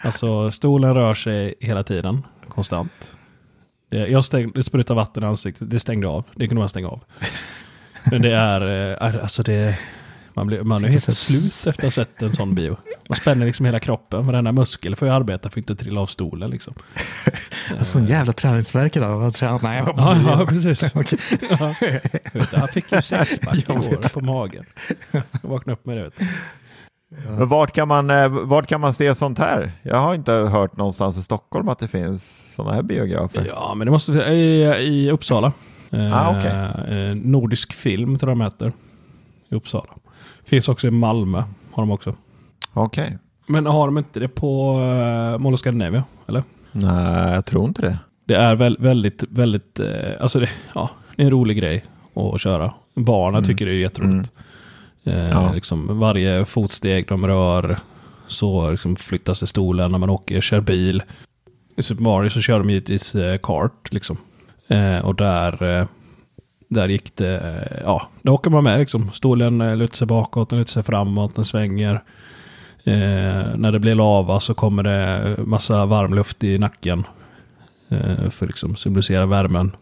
[0.00, 3.12] Alltså stolen rör sig hela tiden, konstant.
[3.90, 6.24] Det, jag stäng, det sprutar vatten i ansiktet, det stängde av.
[6.34, 7.00] Det kunde man stänga av.
[8.10, 9.78] Men det är, eh, alltså det,
[10.38, 12.76] man, blir, man är helt slut efter att ha sett en sån bio.
[13.08, 14.26] Man spänner liksom hela kroppen.
[14.26, 16.50] Varenda muskel får ju arbeta för att inte trilla av stolen.
[16.50, 16.74] Liksom.
[17.80, 19.22] Sån jävla träningsverk idag.
[19.22, 20.94] Jag tränat när jag var på ja, ja, precis.
[21.50, 21.74] ja.
[22.52, 24.64] Jag fick ju sexpack igår på magen.
[25.12, 26.10] Jag vaknade upp med det.
[27.26, 27.44] Ja.
[27.44, 29.72] Vart, kan man, eh, vart kan man se sånt här?
[29.82, 33.44] Jag har inte hört någonstans i Stockholm att det finns sådana här biografer.
[33.48, 35.52] Ja, men det måste i, i Uppsala.
[36.12, 36.52] Ah, okay.
[36.98, 38.72] eh, Nordisk film tror jag de heter.
[39.48, 39.94] I Uppsala.
[40.44, 41.42] Finns också i Malmö.
[41.72, 42.14] Har de också.
[42.72, 43.04] Okej.
[43.04, 43.18] Okay.
[43.46, 46.04] Men har de inte det på uh, Mall of Scandinavia?
[46.26, 46.42] Eller?
[46.72, 47.98] Nej, jag tror inte det.
[48.24, 49.86] Det är väl, väldigt, väldigt, uh,
[50.20, 52.74] alltså det, ja, det är en rolig grej att köra.
[52.94, 53.48] Barnen mm.
[53.48, 54.32] tycker det är jätteroligt.
[55.04, 55.18] Mm.
[55.18, 55.52] Uh, ja.
[55.52, 57.78] liksom, varje fotsteg de rör
[58.26, 61.02] så liksom flyttas det stolen när man åker, kör bil.
[61.76, 64.16] I Super Mario så kör de givetvis kart liksom.
[65.02, 65.86] och där
[66.68, 69.10] där gick det, eh, ja, då åker man med liksom.
[69.12, 72.02] Stolen eh, lutar sig bakåt, den lutar sig framåt, den svänger.
[72.84, 77.04] Eh, när det blir lava så kommer det eh, massa varmluft i nacken.
[77.88, 79.76] Eh, för liksom symbolisera värmen.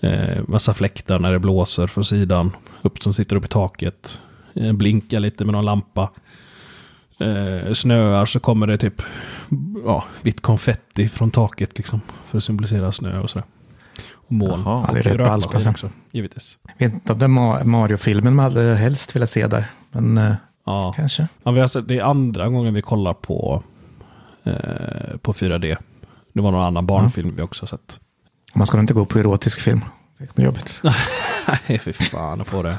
[0.00, 2.56] Eh, massa fläktar när det blåser från sidan.
[2.82, 4.20] Upp som sitter upp i taket.
[4.54, 6.10] Eh, blinkar lite med någon lampa.
[7.20, 9.02] eh, snöar så kommer det typ
[9.84, 12.00] ja, vitt konfetti från taket liksom.
[12.26, 13.46] För att symbolisera snö och sådär.
[14.32, 14.62] Och moln.
[14.64, 14.84] Jaha.
[14.88, 15.70] Ja, det är och rätt ballt, alltså.
[15.70, 16.58] också, givetvis.
[16.78, 19.64] Jag vet inte om det är Ma- Mario-filmen man hade helst velat se där.
[19.90, 20.34] Men eh,
[20.66, 20.92] Ja.
[20.96, 21.28] kanske.
[21.42, 23.62] Ja, vi har sett, det är andra gången vi kollar på,
[24.44, 25.76] eh, på 4D.
[26.32, 28.00] Det var någon annan barnfilm vi också har sett.
[28.54, 29.80] Man ska inte gå på erotisk film.
[30.18, 30.82] Det kommer bli jobbigt.
[31.68, 32.78] Nej, fy fan på det.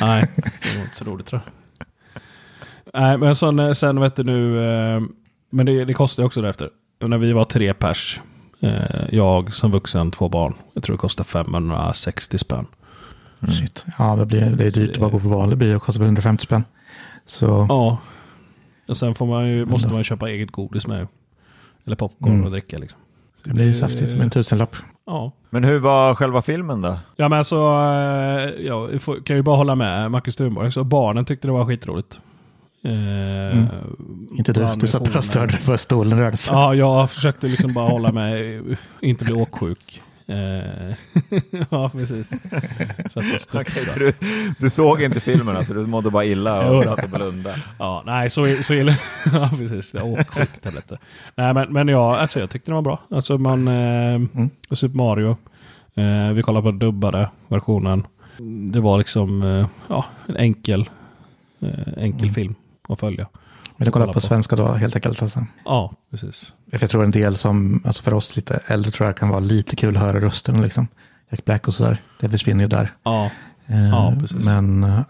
[0.00, 1.52] Nej, det var inte så roligt tror jag.
[2.94, 5.00] Nej, men sen, sen vet du nu, eh,
[5.50, 6.70] men det, det kostar ju också därefter.
[7.00, 8.29] När vi var tre pers, eh,
[9.10, 12.66] jag som vuxen, två barn, jag tror det kostar 560 spänn.
[13.48, 13.86] Shit.
[13.98, 15.72] Ja, det, blir, det är dyrt att bara gå på vanlig bio.
[15.74, 16.64] Det kostar 150 spänn.
[17.24, 17.98] Så Ja,
[18.88, 21.08] och sen får man ju, måste man ju köpa eget godis med.
[21.86, 22.44] Eller popcorn Mm.
[22.44, 22.98] och dricka liksom.
[23.44, 24.76] det blir ju saftigt som en tusenlapp.
[25.06, 26.98] Ja, Men hur var själva filmen då?
[27.16, 30.72] Ja men alltså, eh, ja, vi får, kan ju bara hålla med Marcus Thunborg.
[30.72, 32.20] Så barnen tyckte det var skitroligt.
[32.82, 33.58] Eh,
[34.38, 34.68] Inte du.
[34.76, 36.54] Du satt bara och störde dig för stolen rörde sig.
[36.54, 38.62] Ja, jag försökte liksom bara hålla mig,
[39.00, 40.02] inte bli åksjuk.
[40.30, 40.94] Eh,
[41.70, 42.28] ja, precis.
[43.12, 43.20] Så
[43.58, 44.12] att så du,
[44.58, 47.62] du såg inte filmen alltså, du mådde bara illa och satt och blundade.
[47.78, 48.96] Ja, nej, så, så illa.
[49.32, 49.92] ja, precis.
[49.92, 50.98] Det är åksjuktabletter.
[51.34, 52.98] Nej, men, men ja, alltså jag tyckte den var bra.
[53.10, 54.20] Alltså man, eh,
[54.72, 55.36] Super Mario.
[55.94, 58.06] Eh, vi kollade på den dubbade versionen.
[58.72, 60.90] Det var liksom, eh, ja, en enkel,
[61.60, 62.54] eh, enkel film
[62.92, 63.28] att följa.
[63.76, 64.26] Men du kollar kolla på på.
[64.26, 65.22] svenska då helt enkelt.
[65.22, 65.46] Alltså.
[65.64, 66.52] Ja, precis.
[66.70, 69.40] För jag tror en del som, alltså för oss lite äldre tror jag kan vara
[69.40, 70.88] lite kul att höra rösten liksom.
[71.30, 71.98] Jack Black och sådär.
[72.20, 72.90] Det försvinner ju där.
[73.02, 73.30] Ja,
[73.66, 74.44] Eh, Ja, precis.
[74.44, 75.00] Men eh,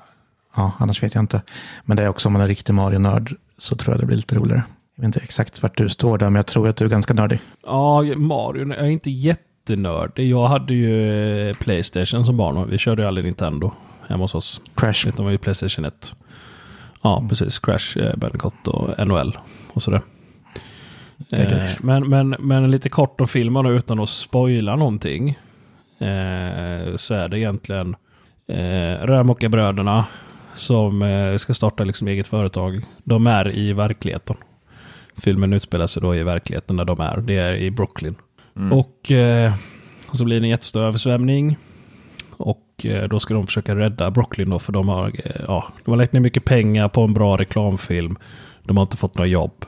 [0.56, 1.42] ja, annars vet jag inte.
[1.84, 4.34] Men det är också om man är riktig Mario-nörd så tror jag det blir lite
[4.34, 4.62] roligare.
[4.96, 7.14] Jag vet inte exakt vart du står där, men jag tror att du är ganska
[7.14, 7.40] nördig.
[7.66, 10.18] ja Mario, jag är inte jättenörd.
[10.18, 13.72] Jag hade ju eh, Playstation som barn vi körde ju aldrig Nintendo
[14.08, 14.60] hemma hos oss.
[14.74, 15.08] Crash.
[15.08, 16.14] Utan var ju Playstation 1.
[17.02, 17.58] Ja, precis.
[17.58, 19.38] Crash, eh, Bandicoot och NHL
[19.72, 20.00] och sådär.
[21.32, 25.28] Eh, men, men, men lite kort om filmen utan att spoila någonting.
[25.98, 27.96] Eh, så är det egentligen
[28.46, 30.06] eh, Rörmokarbröderna
[30.56, 32.80] som eh, ska starta liksom eget företag.
[33.04, 34.36] De är i verkligheten.
[35.16, 37.16] Filmen utspelar sig då i verkligheten där de är.
[37.16, 38.14] Det är i Brooklyn.
[38.72, 39.52] Och eh,
[40.12, 41.56] så blir det en jättestor översvämning.
[42.80, 45.90] Och eh, då ska de försöka rädda Brooklyn då, för de har, eh, ja, de
[45.90, 48.18] har lagt ner mycket pengar på en bra reklamfilm.
[48.62, 49.64] De har inte fått några jobb.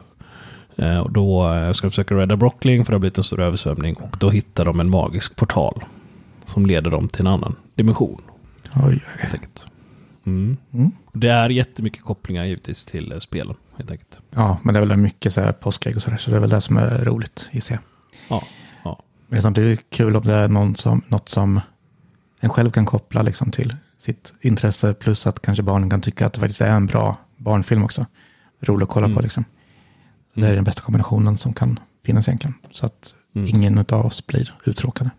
[0.77, 3.95] Eh, och då ska de försöka rädda Brooklyn för det har blivit en stor översvämning.
[3.95, 5.85] Och då hittar de en magisk portal.
[6.47, 8.23] Som leder dem till en annan dimension.
[8.77, 9.41] Oj, oj.
[10.27, 10.57] Mm.
[10.73, 10.91] Mm.
[11.13, 13.55] Det är jättemycket kopplingar givetvis till spelen.
[13.77, 14.19] Helt enkelt.
[14.31, 16.51] Ja, men det är väl mycket så här påskägg och sådär, så det är väl
[16.51, 17.83] det som är roligt gissar jag.
[18.29, 18.47] Ja,
[18.85, 19.03] ja.
[19.27, 21.61] Men det är samtidigt kul om det är någon som, något som
[22.43, 26.33] en själv kan koppla liksom till sitt intresse, plus att kanske barnen kan tycka att
[26.33, 28.07] det faktiskt är en bra barnfilm också.
[28.61, 29.45] Rolig att kolla på liksom.
[30.35, 32.55] Det är den bästa kombinationen som kan finnas egentligen.
[32.73, 33.49] Så att Mm.
[33.49, 35.11] ingen av oss blir uttråkade.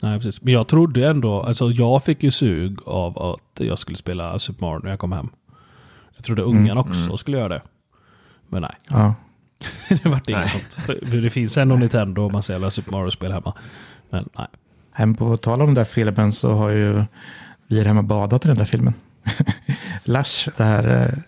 [0.00, 0.42] Nej, precis.
[0.42, 4.66] Men jag trodde ändå, alltså jag fick ju sug av att jag skulle spela Super
[4.66, 5.28] Mario när jag kom hem.
[6.16, 7.62] Jag trodde ungarna också skulle göra det.
[8.48, 9.14] Men nej, Ja,
[9.88, 10.88] det vart inget sånt.
[11.10, 13.54] Det finns ändå Nintendo och man ser alla Super Mario-spel hemma.
[14.10, 14.46] Men nej.
[14.96, 17.04] Hem på tal om den där filmen så har ju
[17.68, 18.94] vi hemma badat i den där filmen.
[20.04, 21.18] Lush, det här, eh,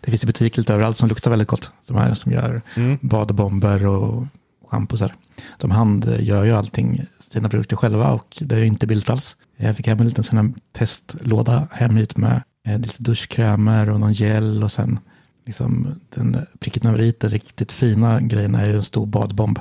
[0.00, 1.70] det finns butiker lite överallt som luktar väldigt gott.
[1.86, 2.62] De här som gör
[3.00, 4.26] badbomber och
[4.68, 5.14] schamposar.
[5.58, 7.02] De handgör ju allting,
[7.32, 9.36] sina produkter själva och det är ju inte billigt alls.
[9.56, 14.00] Jag fick hem en liten sån här testlåda hem hit med eh, lite duschkrämer och
[14.00, 14.98] någon gel och sen
[15.46, 19.58] liksom den pricken över i, den riktigt fina grejen är ju en stor badbomb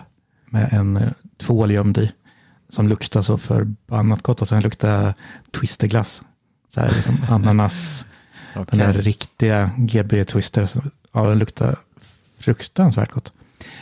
[0.50, 2.12] med en eh, tvål gömd i
[2.70, 5.14] som luktar så förbannat gott och sen luktar
[5.60, 6.24] twisterglass.
[6.68, 8.06] Så här liksom ananas,
[8.54, 8.80] den Okej.
[8.80, 10.70] där riktiga GB Twister.
[11.14, 11.76] Ja, den luktar
[12.40, 13.34] fruktansvärt gott.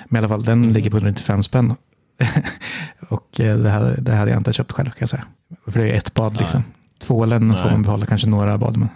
[0.06, 1.76] Men i alla fall, den ligger på 195 spänn.
[3.10, 5.26] och eh, det, här, det hade jag inte köpt själv kan jag säga.
[5.68, 6.64] För det är ett bad liksom.
[7.00, 7.72] Tvålen får Nej.
[7.72, 8.78] man behålla kanske några bad.
[8.78, 8.90] Men,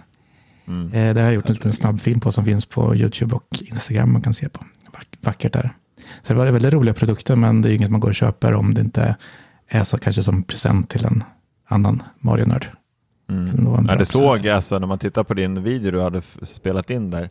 [0.66, 0.92] Mm.
[0.92, 3.46] eh, det har jag gjort en liten snabb film på som finns på YouTube och
[3.60, 4.64] Instagram man kan se på.
[4.92, 5.70] Vack, vackert där.
[6.22, 8.74] Så det var väldigt roliga produkter men det är inget man går och köper om
[8.74, 9.16] det inte
[9.70, 11.24] är så kanske som present till en
[11.68, 12.66] annan Mario-nörd.
[13.30, 13.68] Mm.
[13.88, 17.30] Ja, det såg alltså när man tittar på din video du hade spelat in där.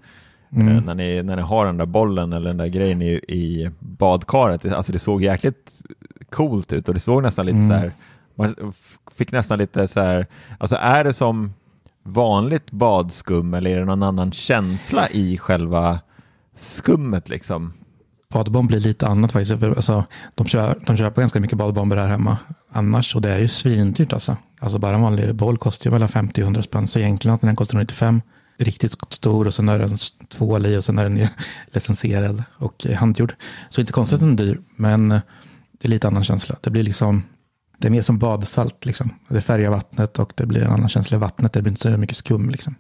[0.52, 0.68] Mm.
[0.78, 3.70] Eh, när, ni, när ni har den där bollen eller den där grejen i, i
[3.80, 4.66] badkaret.
[4.66, 5.72] Alltså det såg jäkligt
[6.30, 7.70] coolt ut och det såg nästan lite Mm.
[7.70, 7.92] så här.
[8.36, 8.74] Man
[9.16, 10.28] fick nästan lite så här.
[10.58, 11.54] Alltså är det som
[12.04, 16.00] vanligt badskum eller är det någon annan känsla i själva
[16.56, 17.74] skummet liksom?
[18.34, 19.64] Badbomb blir lite annat faktiskt.
[19.64, 20.06] Alltså,
[20.36, 22.38] de, kör, de köper ganska mycket badbomber här hemma
[22.72, 24.38] annars och det är ju svindyrt alltså.
[24.60, 27.42] Alltså bara en vanlig boll kostar ju mellan 50 och 100 spänn så egentligen att
[27.42, 28.22] den kostar 95
[28.58, 29.98] riktigt stor och sen är den
[30.30, 31.28] tvål i och sen är den ju
[31.72, 33.36] licensierad och eh, handgjord.
[33.70, 35.22] Så inte konstigt att den är dyr, men eh,
[35.72, 36.56] det är lite annan känsla.
[36.62, 37.24] Det blir liksom,
[37.78, 39.14] det är mer som badsalt liksom.
[39.28, 41.54] Det färgar vattnet och det blir en annan känsla i vattnet.
[41.54, 42.76] Det blir inte så mycket skum liksom.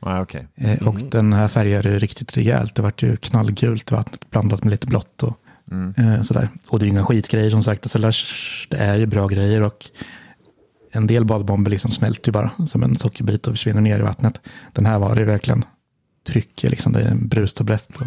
[0.00, 0.42] Ah, okay.
[0.54, 2.74] Eh, och den här färgar ju riktigt rejält.
[2.74, 5.38] Det vart ju knallgult vattnet blandat med lite blått och
[5.70, 5.94] Mm.
[5.96, 6.48] eh, sådär.
[6.68, 7.96] Och det är inga skitgrejer som sagt.
[7.96, 7.98] Alltså,
[8.70, 9.90] det är ju bra grejer och
[10.92, 14.40] en del badbomber liksom smälter ju bara som en sockerbit och försvinner ner i vattnet.
[14.72, 15.64] Den här var det verkligen
[16.26, 16.92] tryck i, liksom.
[16.92, 17.88] det är en brustablett.
[17.96, 18.02] Och,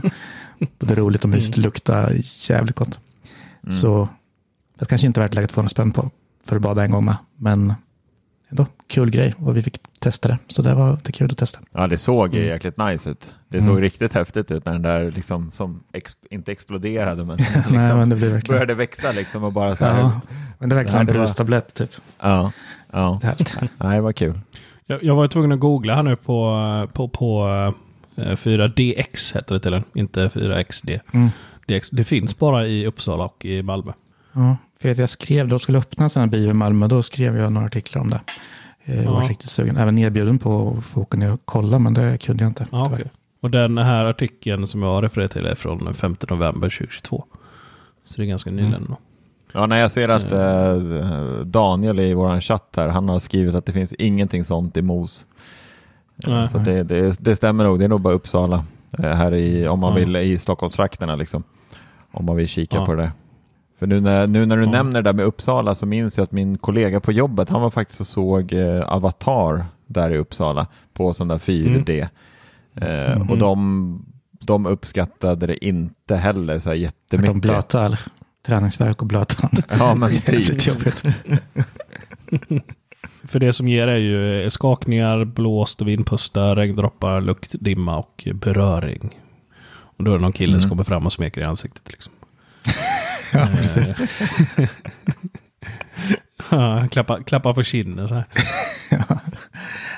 [0.80, 1.64] och det är roligt och mysigt, Mm.
[1.64, 2.14] luktar
[2.50, 3.00] jävligt gott.
[3.82, 4.10] Så
[4.80, 6.12] det kanske inte är värt läget 200 spänn på
[6.46, 7.16] för att bada en gång med.
[7.38, 7.74] Men
[8.50, 10.38] ändå, kul grej och vi fick testa det.
[10.48, 11.60] Så det var det kul att testa.
[11.72, 12.52] Ja, det såg ju Mm.
[12.52, 13.34] jäkligt nice ut.
[13.50, 13.82] Det såg Mm.
[13.82, 18.10] riktigt häftigt ut när den där liksom som ex, inte exploderade men liksom Nej, men
[18.10, 18.56] det blir verkligen...
[18.58, 20.00] började växa liksom och bara så här.
[20.00, 20.22] Ja,
[20.60, 21.90] men det är verkligen Det en det var- brustablett typ.
[22.20, 22.52] Ja,
[22.92, 23.20] ja.
[23.22, 23.36] Det.
[23.78, 24.40] Nej, det var kul.
[24.86, 27.48] Jag, jag var tvungen att googla här nu på, på, på
[28.16, 31.00] eh, 4DX heter det till den, inte 4XD.
[31.14, 31.30] Mm.
[31.68, 33.92] DX, det finns bara i Uppsala och i Malmö.
[34.34, 37.04] Ja, för att jag skrev, då skulle öppna en sån här bio i Malmö, då
[37.04, 38.20] skrev jag några artiklar om det.
[38.86, 39.30] Eh, Jag var Ja.
[39.30, 42.50] riktigt sugen, även erbjuden på att få åka ner och kolla, men det kunde jag
[42.50, 42.66] inte.
[42.72, 43.06] Ja, okej.
[43.42, 47.24] Och den här artikeln som jag refererar till är från 5 november 2022.
[48.06, 48.74] Så det är ganska nyligen.
[48.74, 48.94] Mm.
[49.54, 53.66] Ja, när jag ser att eh, Daniel i vår chatt här, han har skrivit att
[53.66, 55.26] det finns ingenting sånt i Mos.
[56.24, 56.50] Eh, Nej.
[56.50, 58.66] Så det, det, det stämmer nog, det är nog bara Uppsala
[59.00, 60.00] eh, här i, om man Ja.
[60.00, 61.44] vill, i Stockholmstrakterna liksom.
[62.12, 62.86] Om man vill kika Ja.
[62.86, 63.12] på det där.
[63.82, 64.72] För nu när, nu när du Ja.
[64.72, 67.70] nämner det där med Uppsala så minns jag att min kollega på jobbet, han var
[67.70, 72.08] faktiskt och såg eh, Avatar där i Uppsala på sån där 4D.
[72.76, 73.30] Eh, Mhm.
[73.30, 74.06] Och de,
[74.40, 77.42] de uppskattade det inte heller så här För de jättemycket.
[77.42, 77.98] blöta all
[78.46, 79.64] träningsverk och blötand.
[79.80, 80.68] Ja, men typ.
[80.68, 81.04] jobbigt.
[83.28, 89.10] För det som ger är ju skakningar, blåst vindpustar, regndroppar, lukt, dimma och beröring.
[89.98, 90.70] Och då är det någon kille som Mm.
[90.70, 91.92] kommer fram och smeker i ansiktet.
[91.92, 92.14] Liksom.
[93.34, 93.96] Ja, precis.
[96.50, 98.26] Ja, klappa, klappa på kinden så här.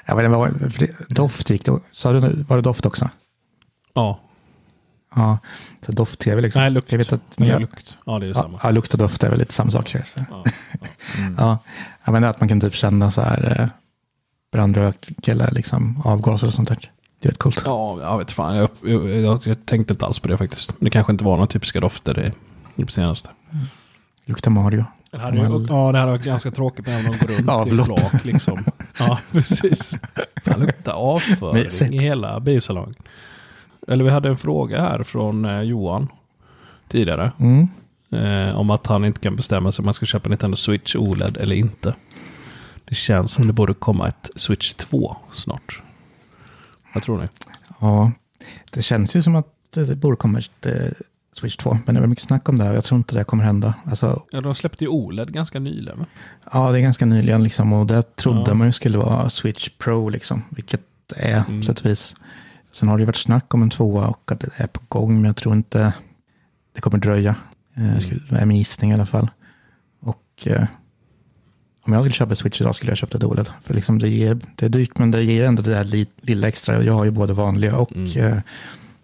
[0.05, 1.79] Ja, men det var, för det, doft gick det.
[1.91, 3.09] Sa du var det doft också?
[3.93, 4.19] Ja,
[5.15, 5.37] Ja,
[5.85, 6.61] så doft-tv liksom.
[6.61, 6.91] nej lukt.
[6.91, 7.97] Jag vet att Nej, ja, lukt.
[8.05, 8.59] Ja, det är ju ja, samma.
[8.63, 9.89] ja, lukt och doft är väl lite samma sak.
[9.89, 10.19] Så.
[10.29, 10.43] Ja,
[11.17, 11.35] Mm.
[11.37, 11.57] Ja,
[12.05, 13.67] ja, men att man kan typ känna så här eh,
[14.51, 16.91] brandrök eller liksom avgaser och sånt där.
[17.19, 17.61] Det är rätt coolt.
[17.65, 18.55] ja, jag vet fan.
[18.55, 20.75] Jag, jag, jag, jag tänkte inte alls på det faktiskt.
[20.79, 22.31] Det kanske inte var några typiska dofter det,
[22.75, 23.29] det senaste.
[24.25, 24.85] Luktar Mario.
[25.11, 27.99] Det hade, ju- ja, det hade varit ganska tråkigt när de går runt i Avlopp.
[27.99, 28.63] flak liksom.
[28.99, 29.95] Ja, precis.
[30.45, 32.95] Det luktar avföring i hela biosalongen.
[33.87, 36.07] Eller vi hade en fråga här från eh, Johan
[36.87, 37.31] tidigare.
[37.39, 37.67] Mm.
[38.11, 41.37] Eh, om att han inte kan bestämma sig om man ska köpa Nintendo Switch OLED
[41.37, 41.95] eller inte.
[42.85, 45.81] Det känns som det borde komma ett Switch 2 snart.
[46.93, 47.27] Vad tror ni?
[47.79, 48.11] Ja,
[48.71, 50.73] det känns ju som att det borde komma ett eh,
[51.33, 51.77] Switch 2.
[51.85, 52.73] Men det var mycket snack om det här.
[52.73, 53.73] Jag tror inte det kommer hända.
[53.85, 55.99] Alltså, Ja, de släppte ju OLED ganska nyligen.
[55.99, 56.05] va?
[56.53, 57.73] ja, det är ganska nyligen liksom.
[57.73, 58.53] Och det trodde Ja.
[58.53, 60.43] man ju skulle vara Switch Pro liksom.
[60.49, 60.81] Vilket
[61.15, 61.59] är Mm.
[61.59, 62.15] på sätt och vis.
[62.71, 65.15] Sen har det ju varit snack om en tvåa och att det är på gång.
[65.15, 65.93] Men jag tror inte
[66.75, 67.35] det kommer dröja.
[67.75, 67.99] Eh, Mm.
[68.29, 69.29] det är min gissning i alla fall.
[70.01, 70.65] Och eh,
[71.85, 73.49] om jag skulle köpa Switch idag skulle jag köpa ett OLED.
[73.61, 76.47] För liksom det, ger, det är dyrt men det ger ändå det där li, lilla
[76.47, 76.83] extra.
[76.83, 78.17] Jag har ju både vanliga och Mm.
[78.33, 78.37] eh,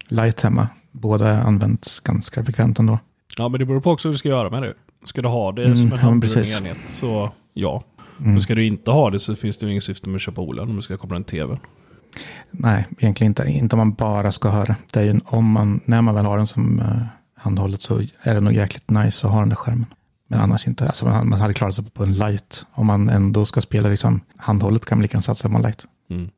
[0.07, 0.67] light hemma.
[0.91, 2.99] Båda används ganska frekvent ändå.
[3.37, 4.73] Ja, men det beror på också hur du ska göra med det.
[5.03, 7.83] Ska du ha det Mm, som en handburen enhet så ja.
[8.19, 8.31] Mm.
[8.33, 10.41] Men ska du inte ha det så finns det ju ingen syfte med att köpa
[10.41, 11.57] OLED om du ska koppla en tv.
[12.51, 13.43] Nej, egentligen inte.
[13.47, 14.75] Inte om man bara ska ha det.
[14.93, 17.01] det är ju, om man, när man väl har den som uh,
[17.35, 19.85] handhållet så är det nog jäkligt nice att ha den där skärmen.
[20.27, 20.85] Men annars inte.
[20.85, 22.65] Alltså man, man hade klarat sig på en light.
[22.71, 25.85] Om man ändå ska spela liksom, handhållet kan man lika gärna satsa på en light.
[26.09, 26.29] Mm.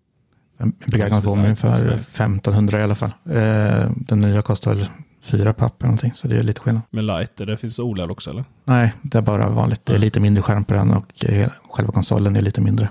[0.61, 1.93] En begagnad just för det.
[1.93, 3.11] 1500 i alla fall.
[3.25, 4.89] Eh, den nya kostar väl
[5.21, 6.13] fyra papp eller någonting.
[6.13, 6.81] Så det är lite skillnad.
[6.89, 8.45] Men light, det finns OLED också eller?
[8.65, 9.85] Nej, det är bara vanligt.
[9.85, 12.89] Det är lite mindre skärm på den och eh, själva konsolen är lite mindre.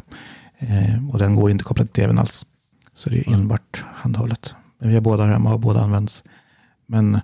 [0.59, 2.47] Eh, och den går inte kopplat till tvn alls.
[2.95, 4.55] Så det är enbart handhållet.
[4.79, 6.25] Men vi har båda hemma och båda används.
[6.87, 7.21] Men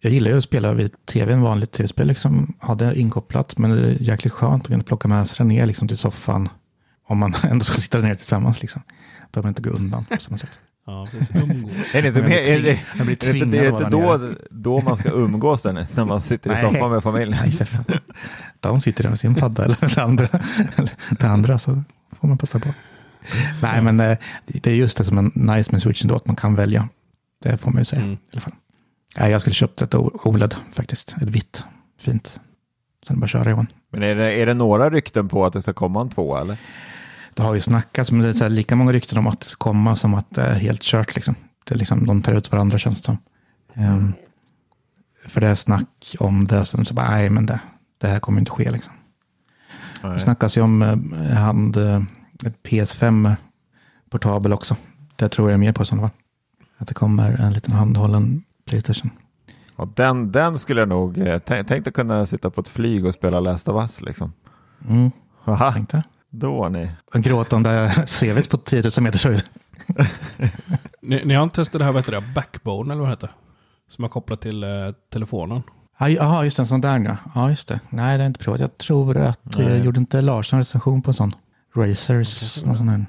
[0.00, 2.06] jag gillar ju att spela vid tv, en vanligt tv-spel.
[2.06, 5.48] Liksom, ha det inkopplat, men det är jäkligt skönt att kunna plocka med sig den
[5.48, 6.48] ner liksom, till soffan.
[7.06, 8.60] Om man ändå ska sitta ner tillsammans.
[8.60, 8.82] Liksom.
[9.34, 10.60] Behöver man inte gå undan på samma sätt.
[10.86, 11.36] Ja, precis.
[11.36, 11.94] Umgås.
[11.94, 15.10] Är det inte, Jag blir det, Jag blir är det inte, då, då man ska
[15.10, 17.38] umgås där när man sitter i soffan med familjen?
[18.60, 20.28] De sitter där med sin padda eller det andra.
[20.76, 21.82] Eller det andra så
[22.20, 22.74] får man passa på.
[23.62, 26.36] Nej, men eh, det är just det som är nice med switchen då, att man
[26.36, 26.88] kan välja.
[27.42, 28.14] Det får man ju säga Mm.
[28.14, 28.52] i alla fall.
[29.18, 31.16] Nej, jag skulle köpt ett OLED faktiskt.
[31.22, 31.64] Ett vitt.
[32.00, 32.40] Fint.
[33.08, 33.66] Sen bara köra Johan.
[33.92, 36.56] Men är det, är det några rykten på att det ska komma en tvåa eller?
[37.34, 39.96] Det har ju snackats, men det är lika många rykten om att det ska komma
[39.96, 41.14] som att det är helt kört.
[41.14, 41.34] Liksom.
[41.64, 43.18] Det är liksom, de tar ut varandra känns det som.
[43.74, 44.12] Ehm,
[45.28, 47.60] för det är snack om det, sen så bara, nej men det,
[47.98, 48.92] det här kommer inte ske liksom.
[50.02, 52.02] Det snackas ju om eh, hand, eh,
[52.62, 53.36] PS5
[54.10, 54.76] portabel också.
[55.16, 56.16] Det tror jag mer på i sådana fall.
[56.78, 59.10] Att det kommer en liten handhållen Playstation.
[59.76, 63.06] Ja, den, den skulle jag nog, eh, tänk, tänk att kunna sitta på ett flyg
[63.06, 64.32] och spela Last of Us liksom.
[64.88, 65.10] Mm,
[65.42, 66.02] Haha, tänkte.
[66.38, 66.90] Då ni.
[67.14, 69.42] En gråtande CVs på 10 000 meters höjd.
[71.02, 72.24] Ni, ni har inte testat det här, vad heter det?
[72.34, 73.30] Backbone eller vad det heter?
[73.88, 74.68] Som är kopplat till eh,
[75.12, 75.62] telefonen.
[75.98, 77.16] Ja, Jaha, just en sån där ja.
[77.34, 77.80] Ja, just det.
[77.90, 78.60] Nej, det är inte provat.
[78.60, 79.84] Jag tror att, eh, Nej.
[79.84, 81.34] gjorde inte Lars en recension på en sån?
[81.76, 83.06] Racers, någon sån här.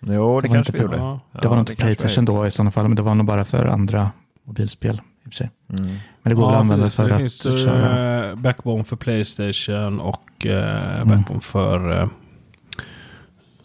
[0.00, 0.96] Jo, det, Det var kanske inte vi gjorde.
[0.96, 1.20] Ja.
[1.42, 3.66] Det var nog inte Playstation då i sådana fall, men det var nog bara för
[3.66, 4.10] andra
[4.44, 4.94] mobilspel
[5.24, 5.50] i och för sig.
[5.72, 5.84] Mm.
[6.22, 8.36] Men det går väl att använda för det att finns, eh, köra.
[8.36, 11.08] Backbone för Playstation och eh, Mm.
[11.08, 12.08] Backbone för, eh,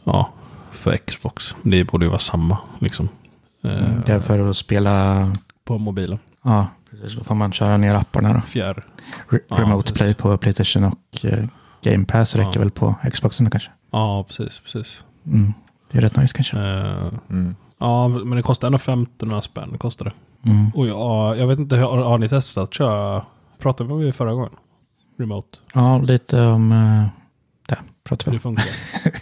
[0.06, 0.30] ja,
[0.72, 1.56] för Xbox.
[1.64, 3.10] Det borde ju vara samma liksom.
[3.64, 5.32] Eh, Mm, Det är för att spela,
[5.64, 6.20] På mobilen.
[6.44, 7.18] ja, precis.
[7.18, 8.42] Då får man köra ner apparna då.
[8.42, 8.84] Fjärr.
[9.30, 9.98] Re- Ja, Remote precis.
[9.98, 11.46] Play på Playstation och eh,
[11.82, 12.60] Game Pass räcker Ja.
[12.60, 13.72] väl på Xboxen kanske.
[13.92, 15.04] Ja, precis, precis.
[15.26, 15.54] Mm.
[15.92, 16.58] Det är rätt nice kanske.
[16.58, 17.56] Eh, Mm.
[17.80, 19.78] ja, men det kostar ändå 1500 spänn.
[19.78, 20.50] Kostar det.
[20.50, 20.70] Mm.
[20.76, 23.26] Och ja, jag vet inte, har, har ni testat att köra?
[23.60, 24.52] Pratade vi förra gången?
[25.18, 25.58] Remote.
[25.74, 27.06] Ja, lite om eh,
[27.68, 28.56] det pratar vi Hur om.
[28.56, 29.20] det funkar?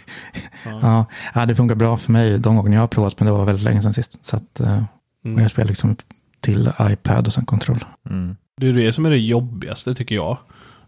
[0.64, 0.78] ja.
[0.82, 3.44] Ja, ja, det funkar bra för mig de gånger jag har provat, men det var
[3.44, 4.24] väldigt länge sedan sist.
[4.24, 4.82] Så att, eh,
[5.24, 5.42] Mm.
[5.42, 5.96] jag spelar liksom
[6.40, 7.84] till iPad och sen kontroll.
[8.10, 8.36] Mm.
[8.56, 10.38] Det är det som är det jobbigaste tycker jag.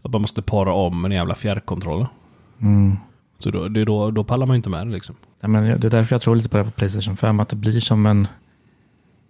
[0.03, 2.07] Att man måste para om en jävla fjärrkontroll.
[2.61, 2.97] Mm.
[3.39, 5.17] Så då, det är då, då pallar man ju inte med det liksom.
[5.41, 7.57] Ja, men det är därför jag tror lite på det på Playstation 5, att det
[7.57, 8.29] blir som en,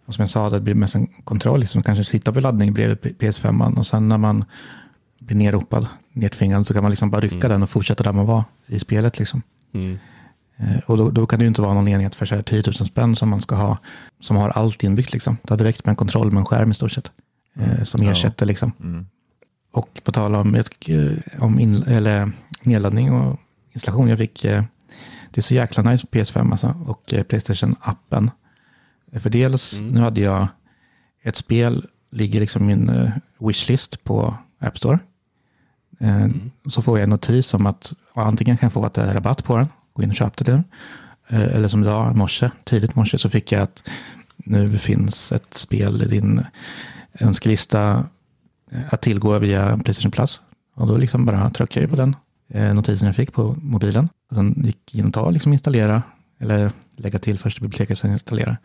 [0.09, 1.61] som jag sa, det blir mest en kontroll.
[1.61, 1.83] Liksom.
[1.83, 4.45] Kanske sitta vid laddning bredvid P- PS5 och sen när man
[5.19, 7.49] blir nerropad, nedtvingad, så kan man liksom bara rycka Mm.
[7.51, 9.19] den och fortsätta där man var i spelet.
[9.19, 9.43] Liksom.
[9.75, 9.99] Mm.
[10.59, 12.63] Eh, Och då, då kan det ju inte vara någon enhet för så här 10
[12.67, 13.79] 000 spänn som man ska ha,
[14.21, 15.13] som har allt inbyggt.
[15.13, 15.37] Liksom.
[15.43, 17.11] Det hade räckt med en kontroll med en skärm i stort sett,
[17.57, 18.11] eh, som Ja.
[18.13, 18.47] ersätter.
[18.47, 18.73] Liksom.
[18.81, 19.07] Mm.
[19.73, 20.71] Och på tal om, ett-
[21.41, 22.33] om in, eller
[22.63, 23.41] nedladdning och
[23.73, 24.65] installation, jag fick, eh,
[25.31, 28.31] det är så jäkla nice på PS5 alltså, och Playstation-appen.
[29.13, 29.91] För dels, Mm.
[29.95, 30.49] nu hade jag
[31.23, 34.99] ett spel, ligger liksom min wishlist på App Store.
[36.01, 36.51] Mm.
[36.71, 39.15] Så får jag en notis om att ja, antingen kan jag få att det är
[39.15, 40.63] rabatt på den, gå in och köpte det.
[41.29, 43.83] Eh, eller som idag, morse, tidigt morse, så fick jag att
[44.37, 46.45] nu finns ett spel i din
[47.21, 48.05] önskelista
[48.71, 50.41] eh, att tillgå via Playstation Plus.
[50.75, 52.17] Och då liksom bara tryckte jag på den
[52.49, 54.09] eh, notisen jag fick på mobilen.
[54.31, 56.03] Och sen gick jag in och ta liksom installera,
[56.39, 58.57] eller lägga till först i biblioteket, sen installera.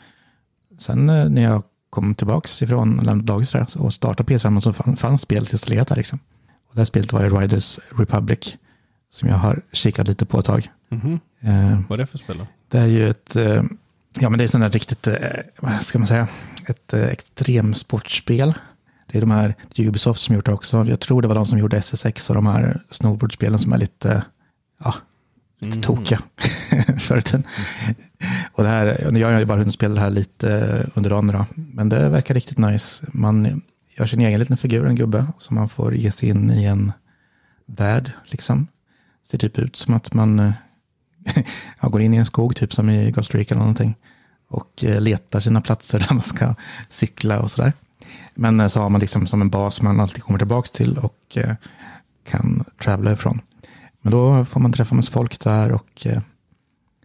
[0.78, 5.88] Sen när jag kom tillbaka ifrån lämnade dagis och startade PS5 så fanns spelet installerat
[5.88, 5.96] där.
[5.96, 6.20] Liksom.
[6.70, 8.58] Och det här spelet var ju Riders Republic,
[9.12, 10.70] som jag har kikat lite på ett tag.
[10.90, 11.20] Mhm.
[11.42, 12.48] Eh, Vad är det för spel då?
[12.70, 13.64] det är ju ett, eh,
[14.20, 15.16] ja men det är sådana riktigt, eh,
[15.60, 16.28] vad ska man säga,
[16.68, 18.54] ett eh, extremsportspel.
[19.12, 20.86] Det är de här Ubisoft som gjort det också.
[20.86, 24.24] Jag tror det var de som gjorde SSX och de här snowboardspelen som är lite,
[24.84, 24.96] ja,
[25.60, 25.82] lite Mhm.
[25.82, 26.20] tokiga
[27.00, 27.34] förut.
[28.54, 31.46] Och det här, jag har ju bara hunnit spela det här lite under dagen då,
[31.56, 33.06] men det verkar riktigt nice.
[33.12, 33.62] Man
[33.98, 36.92] gör sin egen liten figur, en gubbe, som man får ge sig in i en
[37.66, 38.68] värld liksom.
[39.32, 40.54] Ser typ ut som att man eh,
[41.82, 43.96] ja, går in i en skog, typ som i Ghost Recon eller någonting.
[44.48, 46.56] Och eh, letar sina platser där man ska
[46.90, 47.74] cykla och sådär.
[48.36, 51.38] Men eh, så har man liksom som en bas man alltid kommer tillbaka till och
[52.24, 53.42] kan travla ifrån.
[54.02, 56.08] Men då får man träffa massa folk där och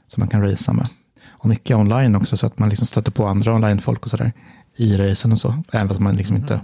[0.06, 0.88] som man kan racea med.
[1.28, 4.32] Och mycket online också så att man liksom stöter på andra online-folk och sådär
[4.76, 5.54] i racen och så.
[5.72, 6.60] Även fast man liksom inte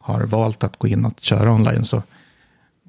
[0.00, 2.02] har valt att gå in och köra online så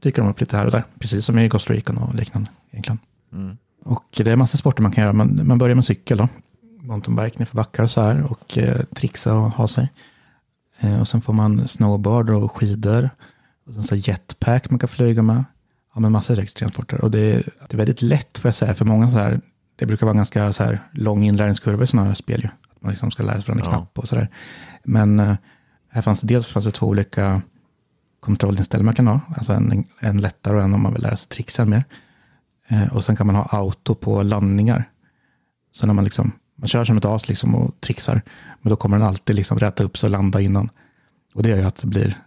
[0.02, 0.84] dyker de upp lite här och där.
[1.00, 3.00] Precis som i Ghost Recon och liknande egentligen.
[3.34, 3.58] Mm.
[3.86, 5.14] Och det är massa sporter man kan göra.
[5.14, 6.28] Man, man börjar med cykel då.
[6.82, 8.24] Mountainbike nerför backar och så här.
[8.32, 9.90] Och eh, trixa och ha sig.
[10.80, 13.10] Eh, och sen får man snowboard och skidor.
[13.68, 15.44] Och sen så jetpack man kan flyga med.
[15.94, 17.02] Ja, men massor av extremsporter.
[17.02, 18.74] Och det är, det är väldigt lätt får jag säga.
[18.76, 19.42] För många så här.
[19.76, 22.48] Det brukar vara ganska så här lång inlärningskurva i sådana här spel ju.
[22.76, 23.70] Att man liksom ska lära sig en Ja.
[23.70, 24.28] knapp och sådär.
[24.84, 25.36] Men eh,
[25.90, 27.42] här fanns det dels fanns det två olika
[28.20, 29.20] kontrollinställningar man kan ha.
[29.38, 31.84] Alltså en, en lättare och en om man vill lära sig trixa mer.
[32.68, 34.84] Eh, och sen kan man ha auto på landningar.
[35.72, 38.22] Så när man liksom, man kör som ett as liksom och trixar,
[38.62, 40.70] men då kommer den alltid liksom rätta upp sig och landa innan.
[41.34, 42.18] Och det gör ju att det blir,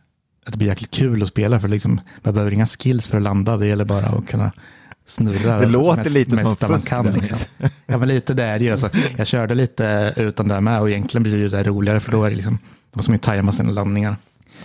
[0.47, 3.23] att det blir jäkligt kul att spela, för liksom, man behöver inga skills för att
[3.23, 4.53] landa, det gäller bara att kunna
[5.07, 7.07] snurra Det låter lite som mesta man kan.
[7.07, 7.39] Liksom.
[7.87, 8.71] Ja, men lite det är det ju.
[8.71, 12.13] Alltså, jag körde lite utan det här med och egentligen blir det där roligare, för
[12.13, 12.59] då är det liksom,
[12.91, 14.17] då måste man ju tajma sina landningar.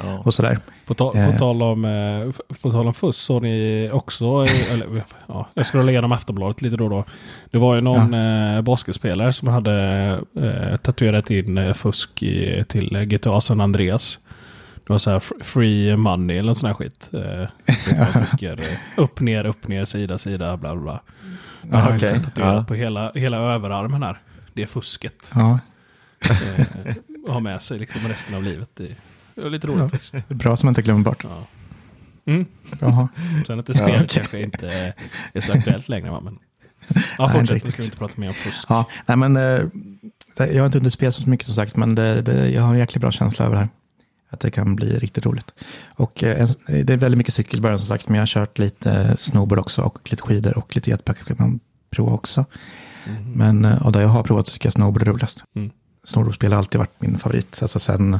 [0.04, 0.22] Ja.
[0.26, 0.58] och sådär.
[0.86, 1.38] På, ta, på, Eh.
[1.38, 5.90] tal om, eh, på tal om fusk så ni också, eh, eller, ja, jag scrollar
[5.90, 7.06] igenom Aftonbladet lite då och då.
[7.52, 9.74] Det var ju någon eh, basketspelare som hade
[10.42, 14.20] eh, tatuerat in eh, fusk i, till eh, GTA San Andreas.
[14.88, 17.10] Det var så här fr- free money eller sån här skit.
[17.14, 17.42] Eh,
[18.50, 18.60] eh,
[18.98, 21.00] upp, ner, upp, ner, sida, sida, bla bla
[21.72, 22.20] Ja, just har det.
[22.24, 22.64] tatuerat Ja.
[22.68, 24.20] på hela, hela överarmen här.
[24.54, 25.32] Det är fusket.
[25.36, 25.60] Ja,
[26.30, 26.96] Eh,
[27.34, 28.80] ha med sig liksom resten av livet.
[29.38, 30.36] Det är lite roligt Ja.
[30.36, 31.24] bra som man inte glömmer bort.
[31.24, 31.48] Ja.
[32.26, 32.46] Mm.
[33.48, 34.08] Sen att det spelet okej.
[34.10, 34.94] kanske inte
[35.34, 36.12] är så aktuellt längre.
[36.12, 36.22] Va?
[36.24, 36.40] Men...
[37.18, 37.66] Ja, fortsätt.
[37.66, 38.66] Nu kan vi inte prata mer om fusk.
[38.70, 39.62] Ja, nej men eh,
[40.38, 42.80] jag har inte hunnit spela så mycket som sagt, men det, det, jag har en
[42.80, 43.70] jäkligt bra känsla över det här.
[44.30, 45.54] Att det kan bli riktigt roligt.
[45.88, 48.58] Och eh, det är väldigt mycket cykel i början som sagt, men jag har kört
[48.58, 51.60] lite snowboard också och lite skidor och lite jetpack kan man
[51.90, 52.46] prova också.
[53.34, 55.44] Men eh, av det jag har provat så tycker jag snowboard är roligast.
[55.56, 55.72] Mm.
[56.04, 57.62] Snowboardspel har alltid varit min favorit.
[57.62, 58.20] Alltså sen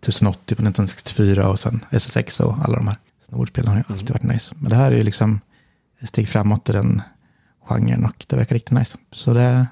[0.00, 4.22] 1080 på 1964 och sen SSX och alla de här snowboardspelen har ju alltid varit
[4.22, 4.54] nice.
[4.58, 5.40] Men det här är ju liksom
[6.00, 7.02] ett steg framåt i den
[7.68, 8.98] genren och det verkar riktigt nice.
[9.12, 9.66] Så det,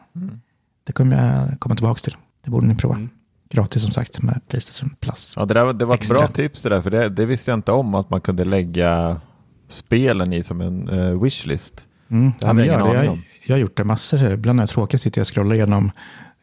[0.87, 1.17] det kommer
[1.49, 2.17] jag komma tillbaka till.
[2.45, 2.95] Det borde ni prova.
[2.95, 3.09] Mm.
[3.51, 5.33] Gratis som sagt med Playstation Plus.
[5.37, 6.19] Ja, det, där, det var ett Extra.
[6.19, 9.21] bra tips det där, för det, det visste jag inte om att man kunde lägga
[9.69, 11.85] spelen i som en uh, wishlist.
[12.09, 13.23] Mm, Det ja, hade men jag ingen aning Jag, om.
[13.47, 14.33] jag har gjort det massor.
[14.33, 15.91] Ibland när jag är tråkig sitter jag och scrollar igenom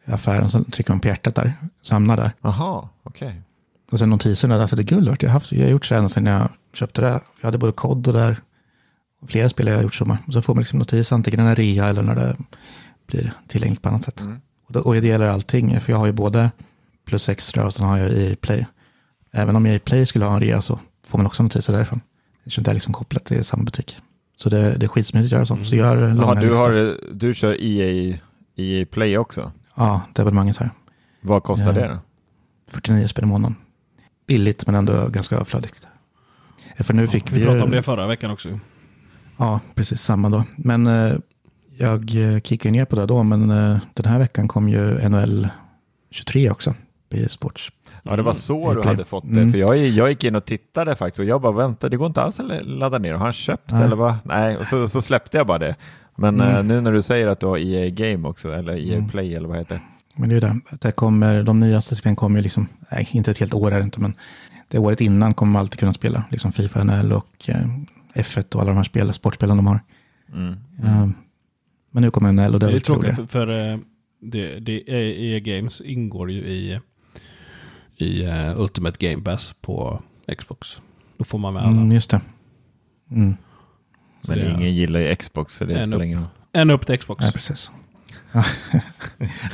[0.06, 1.52] affären så trycker man på hjärtat där.
[1.82, 2.32] Samlar där.
[2.40, 3.42] Jaha, okej.
[3.92, 5.98] Och sen notiserna, alltså det är guld jag har, haft, jag har gjort så här
[5.98, 7.20] ända sedan jag köpte det.
[7.40, 8.36] Jag hade både kod och där.
[9.20, 10.16] Och flera spel jag har gjort så.
[10.26, 12.36] Och så får man liksom notis antingen när det är rea eller när det
[13.06, 14.20] blir tillgängligt på annat sätt.
[14.20, 14.40] Mm.
[14.66, 16.50] Och, då, och det gäller allting, för jag har ju både
[17.06, 18.66] plus extra och sen har jag i play.
[19.32, 22.00] Även om jag i play skulle ha en rea så får man också notiser därifrån.
[22.38, 23.98] Eftersom det är liksom kopplat till samma butik.
[24.36, 25.64] Så det, det är skitsmidigt att göra så.
[25.64, 26.72] Så gör långa Jaha, du, listor.
[26.72, 28.16] har, du kör EA,
[28.56, 29.52] EA Play också.
[29.74, 30.72] Ja, det abonnemanget har jag.
[31.28, 31.72] Vad kostar Ja.
[31.72, 31.98] det då?
[32.70, 33.56] 49 spänn i månaden.
[34.26, 35.86] Billigt men ändå ganska överflödigt.
[36.78, 38.58] För nu fick vi, Vi pratade om det förra veckan också.
[39.36, 40.44] Ja, precis samma då.
[40.56, 41.12] Men eh,
[41.78, 45.48] jag eh, kickade ner på det då, men eh, den här veckan kom ju NHL
[46.10, 46.74] 23 också.
[47.10, 47.72] På Sports.
[48.02, 49.30] Ja, det var så EA du hade fått det.
[49.40, 49.52] Mm.
[49.52, 52.22] För jag, jag gick in och tittade faktiskt och jag bara väntade, det går inte
[52.22, 53.12] alls att ladda ner.
[53.12, 53.82] Har han köpt Nej.
[53.82, 54.14] eller vad?
[54.24, 55.74] Nej, och så, så släppte jag bara det.
[56.16, 56.56] Men Mm.
[56.56, 59.08] eh, nu när du säger att du har EA Game också, eller EA Mm.
[59.08, 59.80] Play eller vad heter det?
[60.16, 60.60] Men det är ju det.
[60.80, 63.84] det kommer, de nyaste spelen kommer ju liksom, nej inte ett helt år är det
[63.84, 64.14] inte, men
[64.68, 66.24] det året innan kommer man alltid kunna spela.
[66.30, 67.66] Liksom Fifa, NHL och eh,
[68.14, 69.80] F1 och alla de här spel, sportspelen de har.
[70.32, 70.52] Mm.
[70.84, 71.08] Eh,
[71.90, 73.78] men nu kommer NHL och det Det är är lite tråkigt för, för eh,
[74.20, 76.80] det, det, EA Games ingår ju i,
[77.96, 80.02] i Ultimate Game Pass på
[80.38, 80.82] Xbox.
[81.18, 81.70] Då får man med alla.
[81.76, 82.20] Mm, just det.
[83.10, 83.36] Mm.
[84.28, 86.02] Men det är- ingen gillar ju Xbox så det spelar upp.
[86.02, 86.28] ingen roll.
[86.52, 87.24] En upp till Xbox.
[87.24, 87.72] Ja, precis.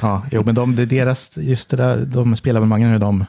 [0.02, 3.24] Ja, jo, men de, det är deras, just det där, de spelabonnemangen har de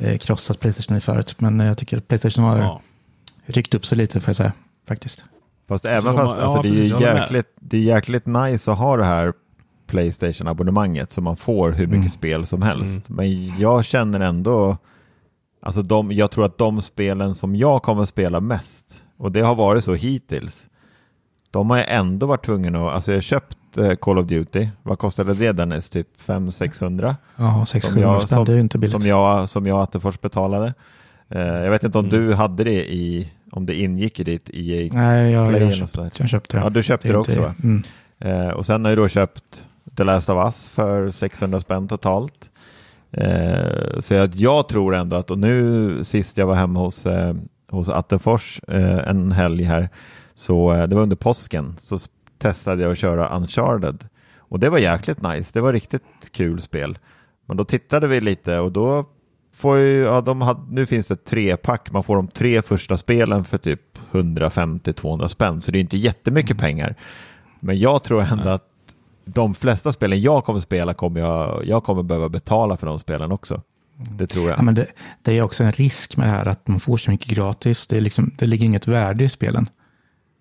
[0.00, 1.34] eh, krossat Playstation i förut.
[1.38, 2.80] Men jag tycker att Playstation har Ja.
[3.46, 4.52] ryckt upp sig lite, får jag säga,
[4.88, 5.24] faktiskt.
[5.68, 7.00] Fast även de fast ja, alltså, det, är precis, med.
[7.00, 9.32] jäkligt, det är jäkligt nice att ha det här
[9.86, 12.08] Playstation-abonnemanget så man får hur mycket Mm.
[12.08, 13.08] spel som helst.
[13.08, 14.76] Men jag känner ändå,
[15.62, 19.54] alltså de, jag tror att de spelen som jag kommer spela mest, och det har
[19.54, 20.66] varit så hittills,
[21.50, 23.58] de har jag ändå varit tvungen att, alltså jag har köpt
[24.00, 25.90] Call of Duty, vad kostade det Dennis?
[25.90, 27.14] Typ 500-600?
[27.36, 29.02] Ja, 6 Som 700 jag- spänn, som- det är ju inte billigt.
[29.02, 30.74] Som jag, som jag Attefors betalade.
[31.28, 32.20] Eh, jag vet inte om Mm.
[32.26, 36.28] du hade det i, om det ingick i ditt EA Nej, jag, jag, köpt, jag
[36.28, 36.62] köpte det.
[36.62, 37.54] Ja, du köpte det inte- också va?
[37.62, 37.82] Mm.
[38.18, 39.64] Eh, och sen har jag då köpt
[39.96, 42.50] The Last of Us för 600 spänn totalt.
[43.12, 47.34] Eh, så jag, jag tror ändå att, och nu sist jag var hemma hos, eh,
[47.70, 49.88] hos Attefors eh, en helg här,
[50.34, 51.98] så eh, det var under påsken, så
[52.40, 54.04] testade jag att köra Uncharted.
[54.38, 56.98] Och det var jäkligt nice, det var riktigt kul spel.
[57.46, 59.04] Men då tittade vi lite och då
[59.54, 62.96] får ju, ja, de hade, nu finns det tre pack, man får de tre första
[62.96, 63.80] spelen för typ
[64.12, 66.94] 150-200 spänn, så det är inte jättemycket pengar.
[67.60, 68.52] Men jag tror ändå Nej.
[68.52, 68.66] att
[69.24, 73.32] de flesta spelen jag kommer spela kommer jag, jag kommer behöva betala för de spelen
[73.32, 73.62] också.
[74.18, 74.58] Det tror jag.
[74.58, 74.86] Ja, men det,
[75.22, 77.86] det är också en risk med det här att man får så mycket gratis.
[77.86, 79.66] Det, är liksom, det ligger inget värde i spelen.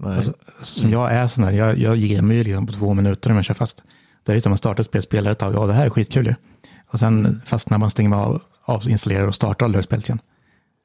[0.03, 3.29] Alltså, som jag är sån här, jag, jag ger mig ju liksom på två minuter
[3.29, 3.83] om jag kör fast.
[4.23, 6.25] Det är liksom man startar ett spel, spelar ett tag, ja det här är skitkul
[6.27, 6.35] ju.
[6.91, 10.19] Och sen fastnar man, stänger man av, avinstallerar och startar aldrig spelet igen.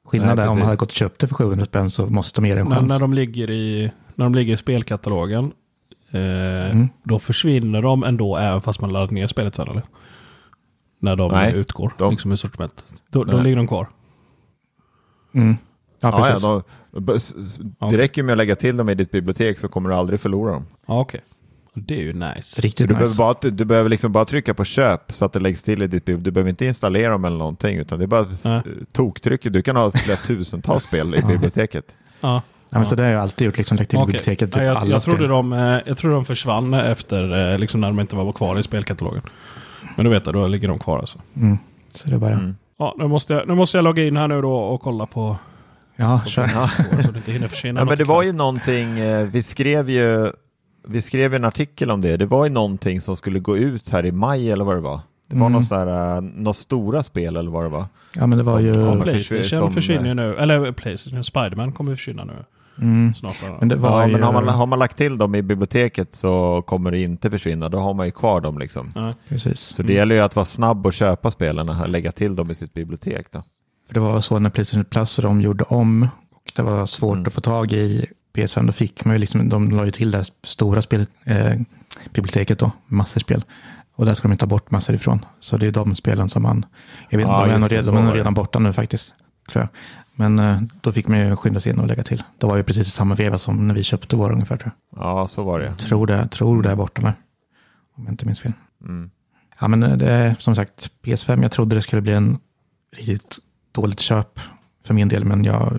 [0.07, 0.67] Skillnaden är om man precis.
[0.67, 2.79] hade gått och köpt det för 700 spänn så måste de ge det en Men
[2.79, 2.89] chans.
[2.89, 5.53] när de ligger i, när de ligger i spelkatalogen,
[6.11, 6.21] eh,
[6.71, 6.89] Mm.
[7.05, 9.83] då försvinner de ändå även fast man laddar ner spelet sen eller?
[10.99, 12.85] När de Nej, utgår, de- liksom i sortiment.
[13.11, 13.89] Då, då ligger de kvar.
[15.35, 15.57] Mm.
[16.01, 16.45] Ja, Ja, ja, precis.
[17.91, 20.53] Det räcker med att lägga till dem i ditt bibliotek så kommer du aldrig förlora
[20.53, 20.67] dem.
[20.87, 21.21] Ja, okej.
[21.77, 22.61] Det är ju nice.
[22.61, 23.17] Riktigt Du, nice.
[23.17, 25.87] behöver bara, du behöver liksom bara trycka på köp så att det läggs till i
[25.87, 26.25] ditt bibliotek.
[26.25, 28.57] Du behöver inte installera dem eller någonting utan det är bara Nej.
[28.57, 29.43] eh, toktryck.
[29.43, 31.85] Du kan ha flera tusentals spel i biblioteket.
[32.21, 32.43] Ja.
[32.71, 34.07] Ja, men så det har jag alltid gjort, liksom lagt till Okej.
[34.07, 34.53] biblioteket.
[34.53, 35.29] Typ Ja, jag, alla jag, trodde spel.
[35.29, 38.63] de, eh, jag trodde de försvann efter, eh, liksom när de inte var kvar i
[38.63, 39.23] spelkatalogen.
[39.97, 41.19] Men då vet då ligger de kvar alltså.
[41.37, 41.59] Mm.
[41.91, 42.57] Så det är bara, Mm.
[42.79, 45.37] Ja, nu måste, jag, nu måste jag logga in här nu då och kolla på,
[45.97, 46.47] ja, kör.
[47.03, 50.31] så det inte hinner försvinna Ja, men det var ju någonting, eh, vi skrev ju
[50.89, 52.17] vi skrev en artikel om det.
[52.17, 55.01] Det var ju någonting som skulle gå ut här i maj eller vad det var.
[55.29, 55.53] Det var Mm.
[55.53, 57.87] något, sådär, eh, något stora spel eller vad det var.
[58.15, 58.75] Ja, men det var Som ju...
[58.75, 59.03] kommer.
[59.03, 60.37] Playstation som, försvinner ju eh, nu.
[60.37, 62.33] Eller Playstation, Spiderman kommer ju försvinna nu
[62.81, 63.15] Mm.
[63.15, 63.37] snart.
[63.61, 64.13] Men det var Ja, ju...
[64.13, 67.69] men har man, har man lagt till dem i biblioteket så kommer det inte försvinna.
[67.69, 68.91] Då har man ju kvar dem liksom.
[68.95, 69.15] Ja.
[69.29, 69.61] Precis.
[69.61, 72.55] Så det gäller ju att vara snabb och köpa spelen och lägga till dem i
[72.55, 73.27] sitt bibliotek.
[73.33, 73.43] Då.
[73.87, 77.27] För det var så när Playstation Plus de gjorde om och det var svårt Mm.
[77.27, 78.67] att få tag i PS5.
[78.67, 81.53] Då fick man ju liksom, de la ju till det här stora spel, eh,
[82.13, 83.45] biblioteket då, massor spel.
[83.97, 85.25] Och där ska de inte ta bort massor ifrån.
[85.41, 86.67] Så det är de spelen som man,
[87.11, 89.15] jag vet inte, Ja, de är, nog redan, de är borta nu faktiskt.
[89.51, 89.69] Tror jag.
[90.15, 92.23] Men eh, då fick man ju skynda sig in och lägga till.
[92.39, 95.01] Det var ju precis i samma veva som när vi köpte vår ungefär tror jag.
[95.05, 95.77] Ja, så var det.
[95.77, 97.13] Tror det, tror det är borta nu.
[97.97, 98.53] Om jag inte minns fel.
[98.85, 99.11] Mm.
[99.61, 101.43] Ja, men eh, det är som sagt PS5.
[101.43, 102.39] Jag trodde det skulle bli en
[102.97, 103.39] riktigt
[103.75, 104.41] dåligt köp
[104.85, 105.79] för min del, men jag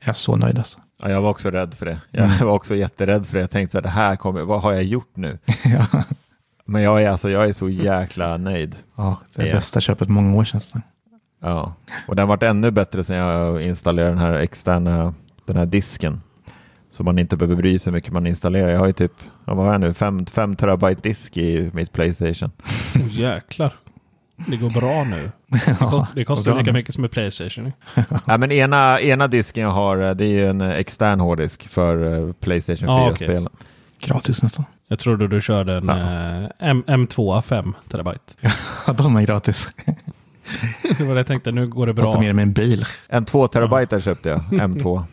[0.00, 0.78] är så nöjd alltså.
[1.02, 2.00] Ja, jag var också rädd för det.
[2.10, 2.46] Jag Mm.
[2.46, 3.40] var också jätterädd för det.
[3.40, 5.38] Jag tänkte så här, det här kommer, vad har jag gjort nu?
[5.64, 6.02] ja,
[6.64, 8.76] Men jag är, alltså, jag är så jäkla nöjd.
[8.96, 10.82] ja, det är bästa köpet på många år känns det.
[11.40, 11.74] Ja.
[12.08, 15.14] Och den har varit ännu bättre sen jag installerade den här externa
[15.44, 16.20] den här disken.
[16.90, 18.68] Så man inte behöver bry sig hur mycket man installerar.
[18.68, 19.12] Jag har ju typ,
[19.44, 22.50] ja, vad har jag nu, 5 terabyte disk i mitt Playstation.
[22.94, 23.74] Oh, jäklar.
[24.46, 25.30] Det går bra nu.
[25.46, 27.72] Det kost- Det kostar lika mycket som ett Playstation.
[28.26, 31.68] Ja, men ena, ena disken jag har, eh, det är ju en eh, extern hårddisk
[31.68, 33.48] för eh, Playstation Ja, 4-spelen.
[34.00, 34.64] Gratis nästan.
[34.88, 35.98] Jag trodde du körde en Ja.
[35.98, 38.32] eh, M- M2 5 terabyte.
[38.86, 39.74] Ja, de är gratis.
[40.98, 42.04] Det var det jag tänkte, nu går det bra.
[42.04, 42.84] Kostar mer med en bil.
[43.08, 45.04] En 2 terabyte köpte jag, M2.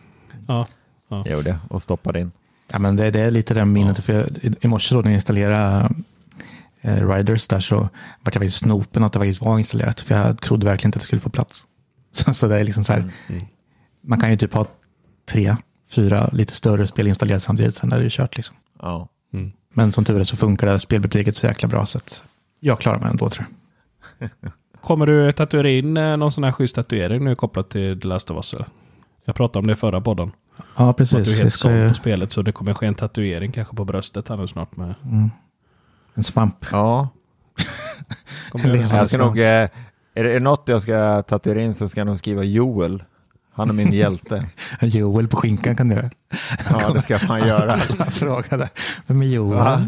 [0.47, 0.65] Ja.
[1.09, 1.23] Ja.
[1.25, 2.31] Jag gjorde och stoppade in.
[2.71, 4.03] Ja, men det, det är lite det minnet.
[4.03, 5.89] För jag, i, I morse då när jag installerade
[6.85, 7.89] Riders där så vart
[8.23, 10.01] jag faktiskt snopen att det faktiskt var installerat.
[10.01, 11.67] För jag trodde verkligen inte att det skulle få plats.
[12.11, 13.11] Så, så det är liksom så här.
[14.01, 14.65] Man kan ju typ ha
[15.29, 15.55] tre,
[15.89, 17.75] fyra lite större spel installerat samtidigt.
[17.75, 18.55] Sen är det ju kört liksom.
[18.81, 19.07] Ja.
[19.73, 21.85] Men som tur är så funkar det här spelbiblioteket så jäkla bra.
[21.85, 22.23] Så att
[22.59, 23.45] jag klarar mig ändå tror
[24.19, 24.29] jag.
[24.81, 28.31] Kommer du tatuera in eh, någon sån här schysst tatuering nu kopplat till The Last
[28.31, 28.53] of Us?
[28.53, 28.67] Eller?
[29.25, 30.31] Jag pratade om det i förra podden.
[30.77, 31.39] Ja, Att du precis.
[31.39, 34.29] är helt ska såld på spelet så det kommer ske en tatuering kanske på bröstet
[34.29, 34.75] här nu snart.
[34.77, 34.95] Med.
[35.03, 35.31] mm,
[36.15, 36.65] en svamp.
[36.71, 37.09] ja.
[38.91, 39.69] Jag ska nog, eh,
[40.13, 43.03] är, det, något jag ska tatuera in så ska jag nog skriva Joel.
[43.53, 44.45] Han är min hjälte.
[44.81, 46.09] Joel på skinkan kan du göra.
[46.69, 47.73] Ja, det ska jag fan göra.
[47.73, 48.69] Alla frågade.
[49.07, 49.57] Vem är Joel?
[49.57, 49.85] Va?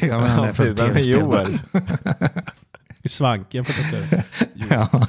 [0.00, 0.74] Ja, men han är från.
[0.74, 1.00] Vem är.
[1.00, 1.58] Joel?
[3.02, 4.22] I svanken på tatueringen.
[4.70, 5.06] Ja.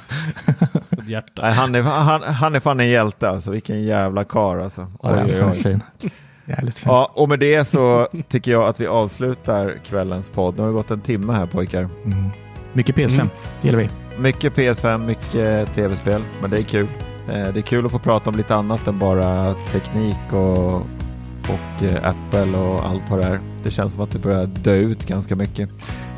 [0.90, 1.42] Ett hjärta.
[1.42, 3.50] Nej, han, är, han, han är fan en hjälte alltså.
[3.50, 4.92] Vilken jävla kar alltså.
[4.98, 6.10] Oj, oj, oj.
[6.50, 6.82] Jävligt.
[6.86, 10.54] Ja, och med det så tycker jag att vi avslutar kvällens podd.
[10.56, 11.88] Nu har det gått en timme här pojkar.
[12.04, 12.24] Mm.
[12.72, 13.28] Mycket PS5, Mm.
[13.60, 13.88] det gillar vi.
[14.18, 16.86] Mycket PS5, mycket tv-spel, men det är kul.
[17.28, 20.82] Eh, Det är kul att få prata om lite annat än bara teknik och,
[21.48, 23.40] och eh, Apple och allt vad det är.
[23.62, 25.68] Det känns som att det börjar dö ut ganska mycket.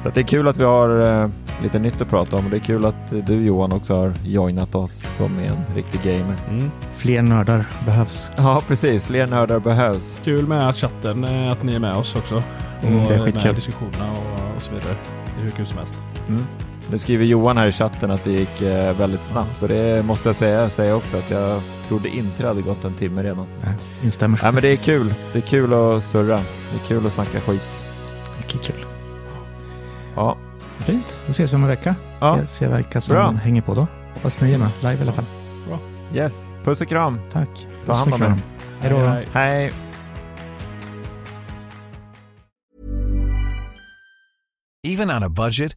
[0.03, 1.31] Så att det är kul att vi har eh,
[1.63, 4.75] lite nytt att prata om och det är kul att du Johan också har joinat
[4.75, 6.37] oss som en riktig gamer.
[6.49, 6.71] Mm.
[6.91, 8.31] Fler nördar behövs.
[8.37, 9.05] Ja, precis.
[9.05, 10.19] Fler nördar behövs.
[10.25, 12.43] Kul med att chatten, eh, att ni är med oss också.
[12.83, 13.45] Mm, och det är skitkul.
[13.45, 14.97] med diskussionerna och, och så vidare.
[15.35, 15.95] Det är hur kul som helst.
[16.29, 16.47] Mm.
[16.91, 20.29] Nu skriver Johan här i chatten att det gick eh, väldigt snabbt och det måste
[20.29, 23.47] jag säga, säga också att jag trodde inte det hade gått en timme redan.
[23.65, 24.41] Nej, Instämmer.
[24.43, 25.15] Nej men det är kul.
[25.33, 26.37] Det är kul att surra.
[26.37, 27.63] Det är kul att snacka skit.
[28.39, 28.85] Mycket kul.
[30.17, 30.37] Ja,
[30.79, 31.95] Fint, då ses vi om en vecka.
[32.21, 32.39] ja.
[32.41, 33.31] Se, se vilka som Bra.
[33.31, 33.87] hänger på då.
[34.15, 35.25] Hoppas ni är med, live i alla fall.
[36.15, 36.47] yes.
[36.65, 37.21] Puss och kram.
[37.33, 37.69] Tack.
[37.87, 38.43] Ta hand om Puss er.
[38.81, 39.23] Hej då.
[39.33, 39.73] Hej.
[44.85, 45.77] Even on a budget,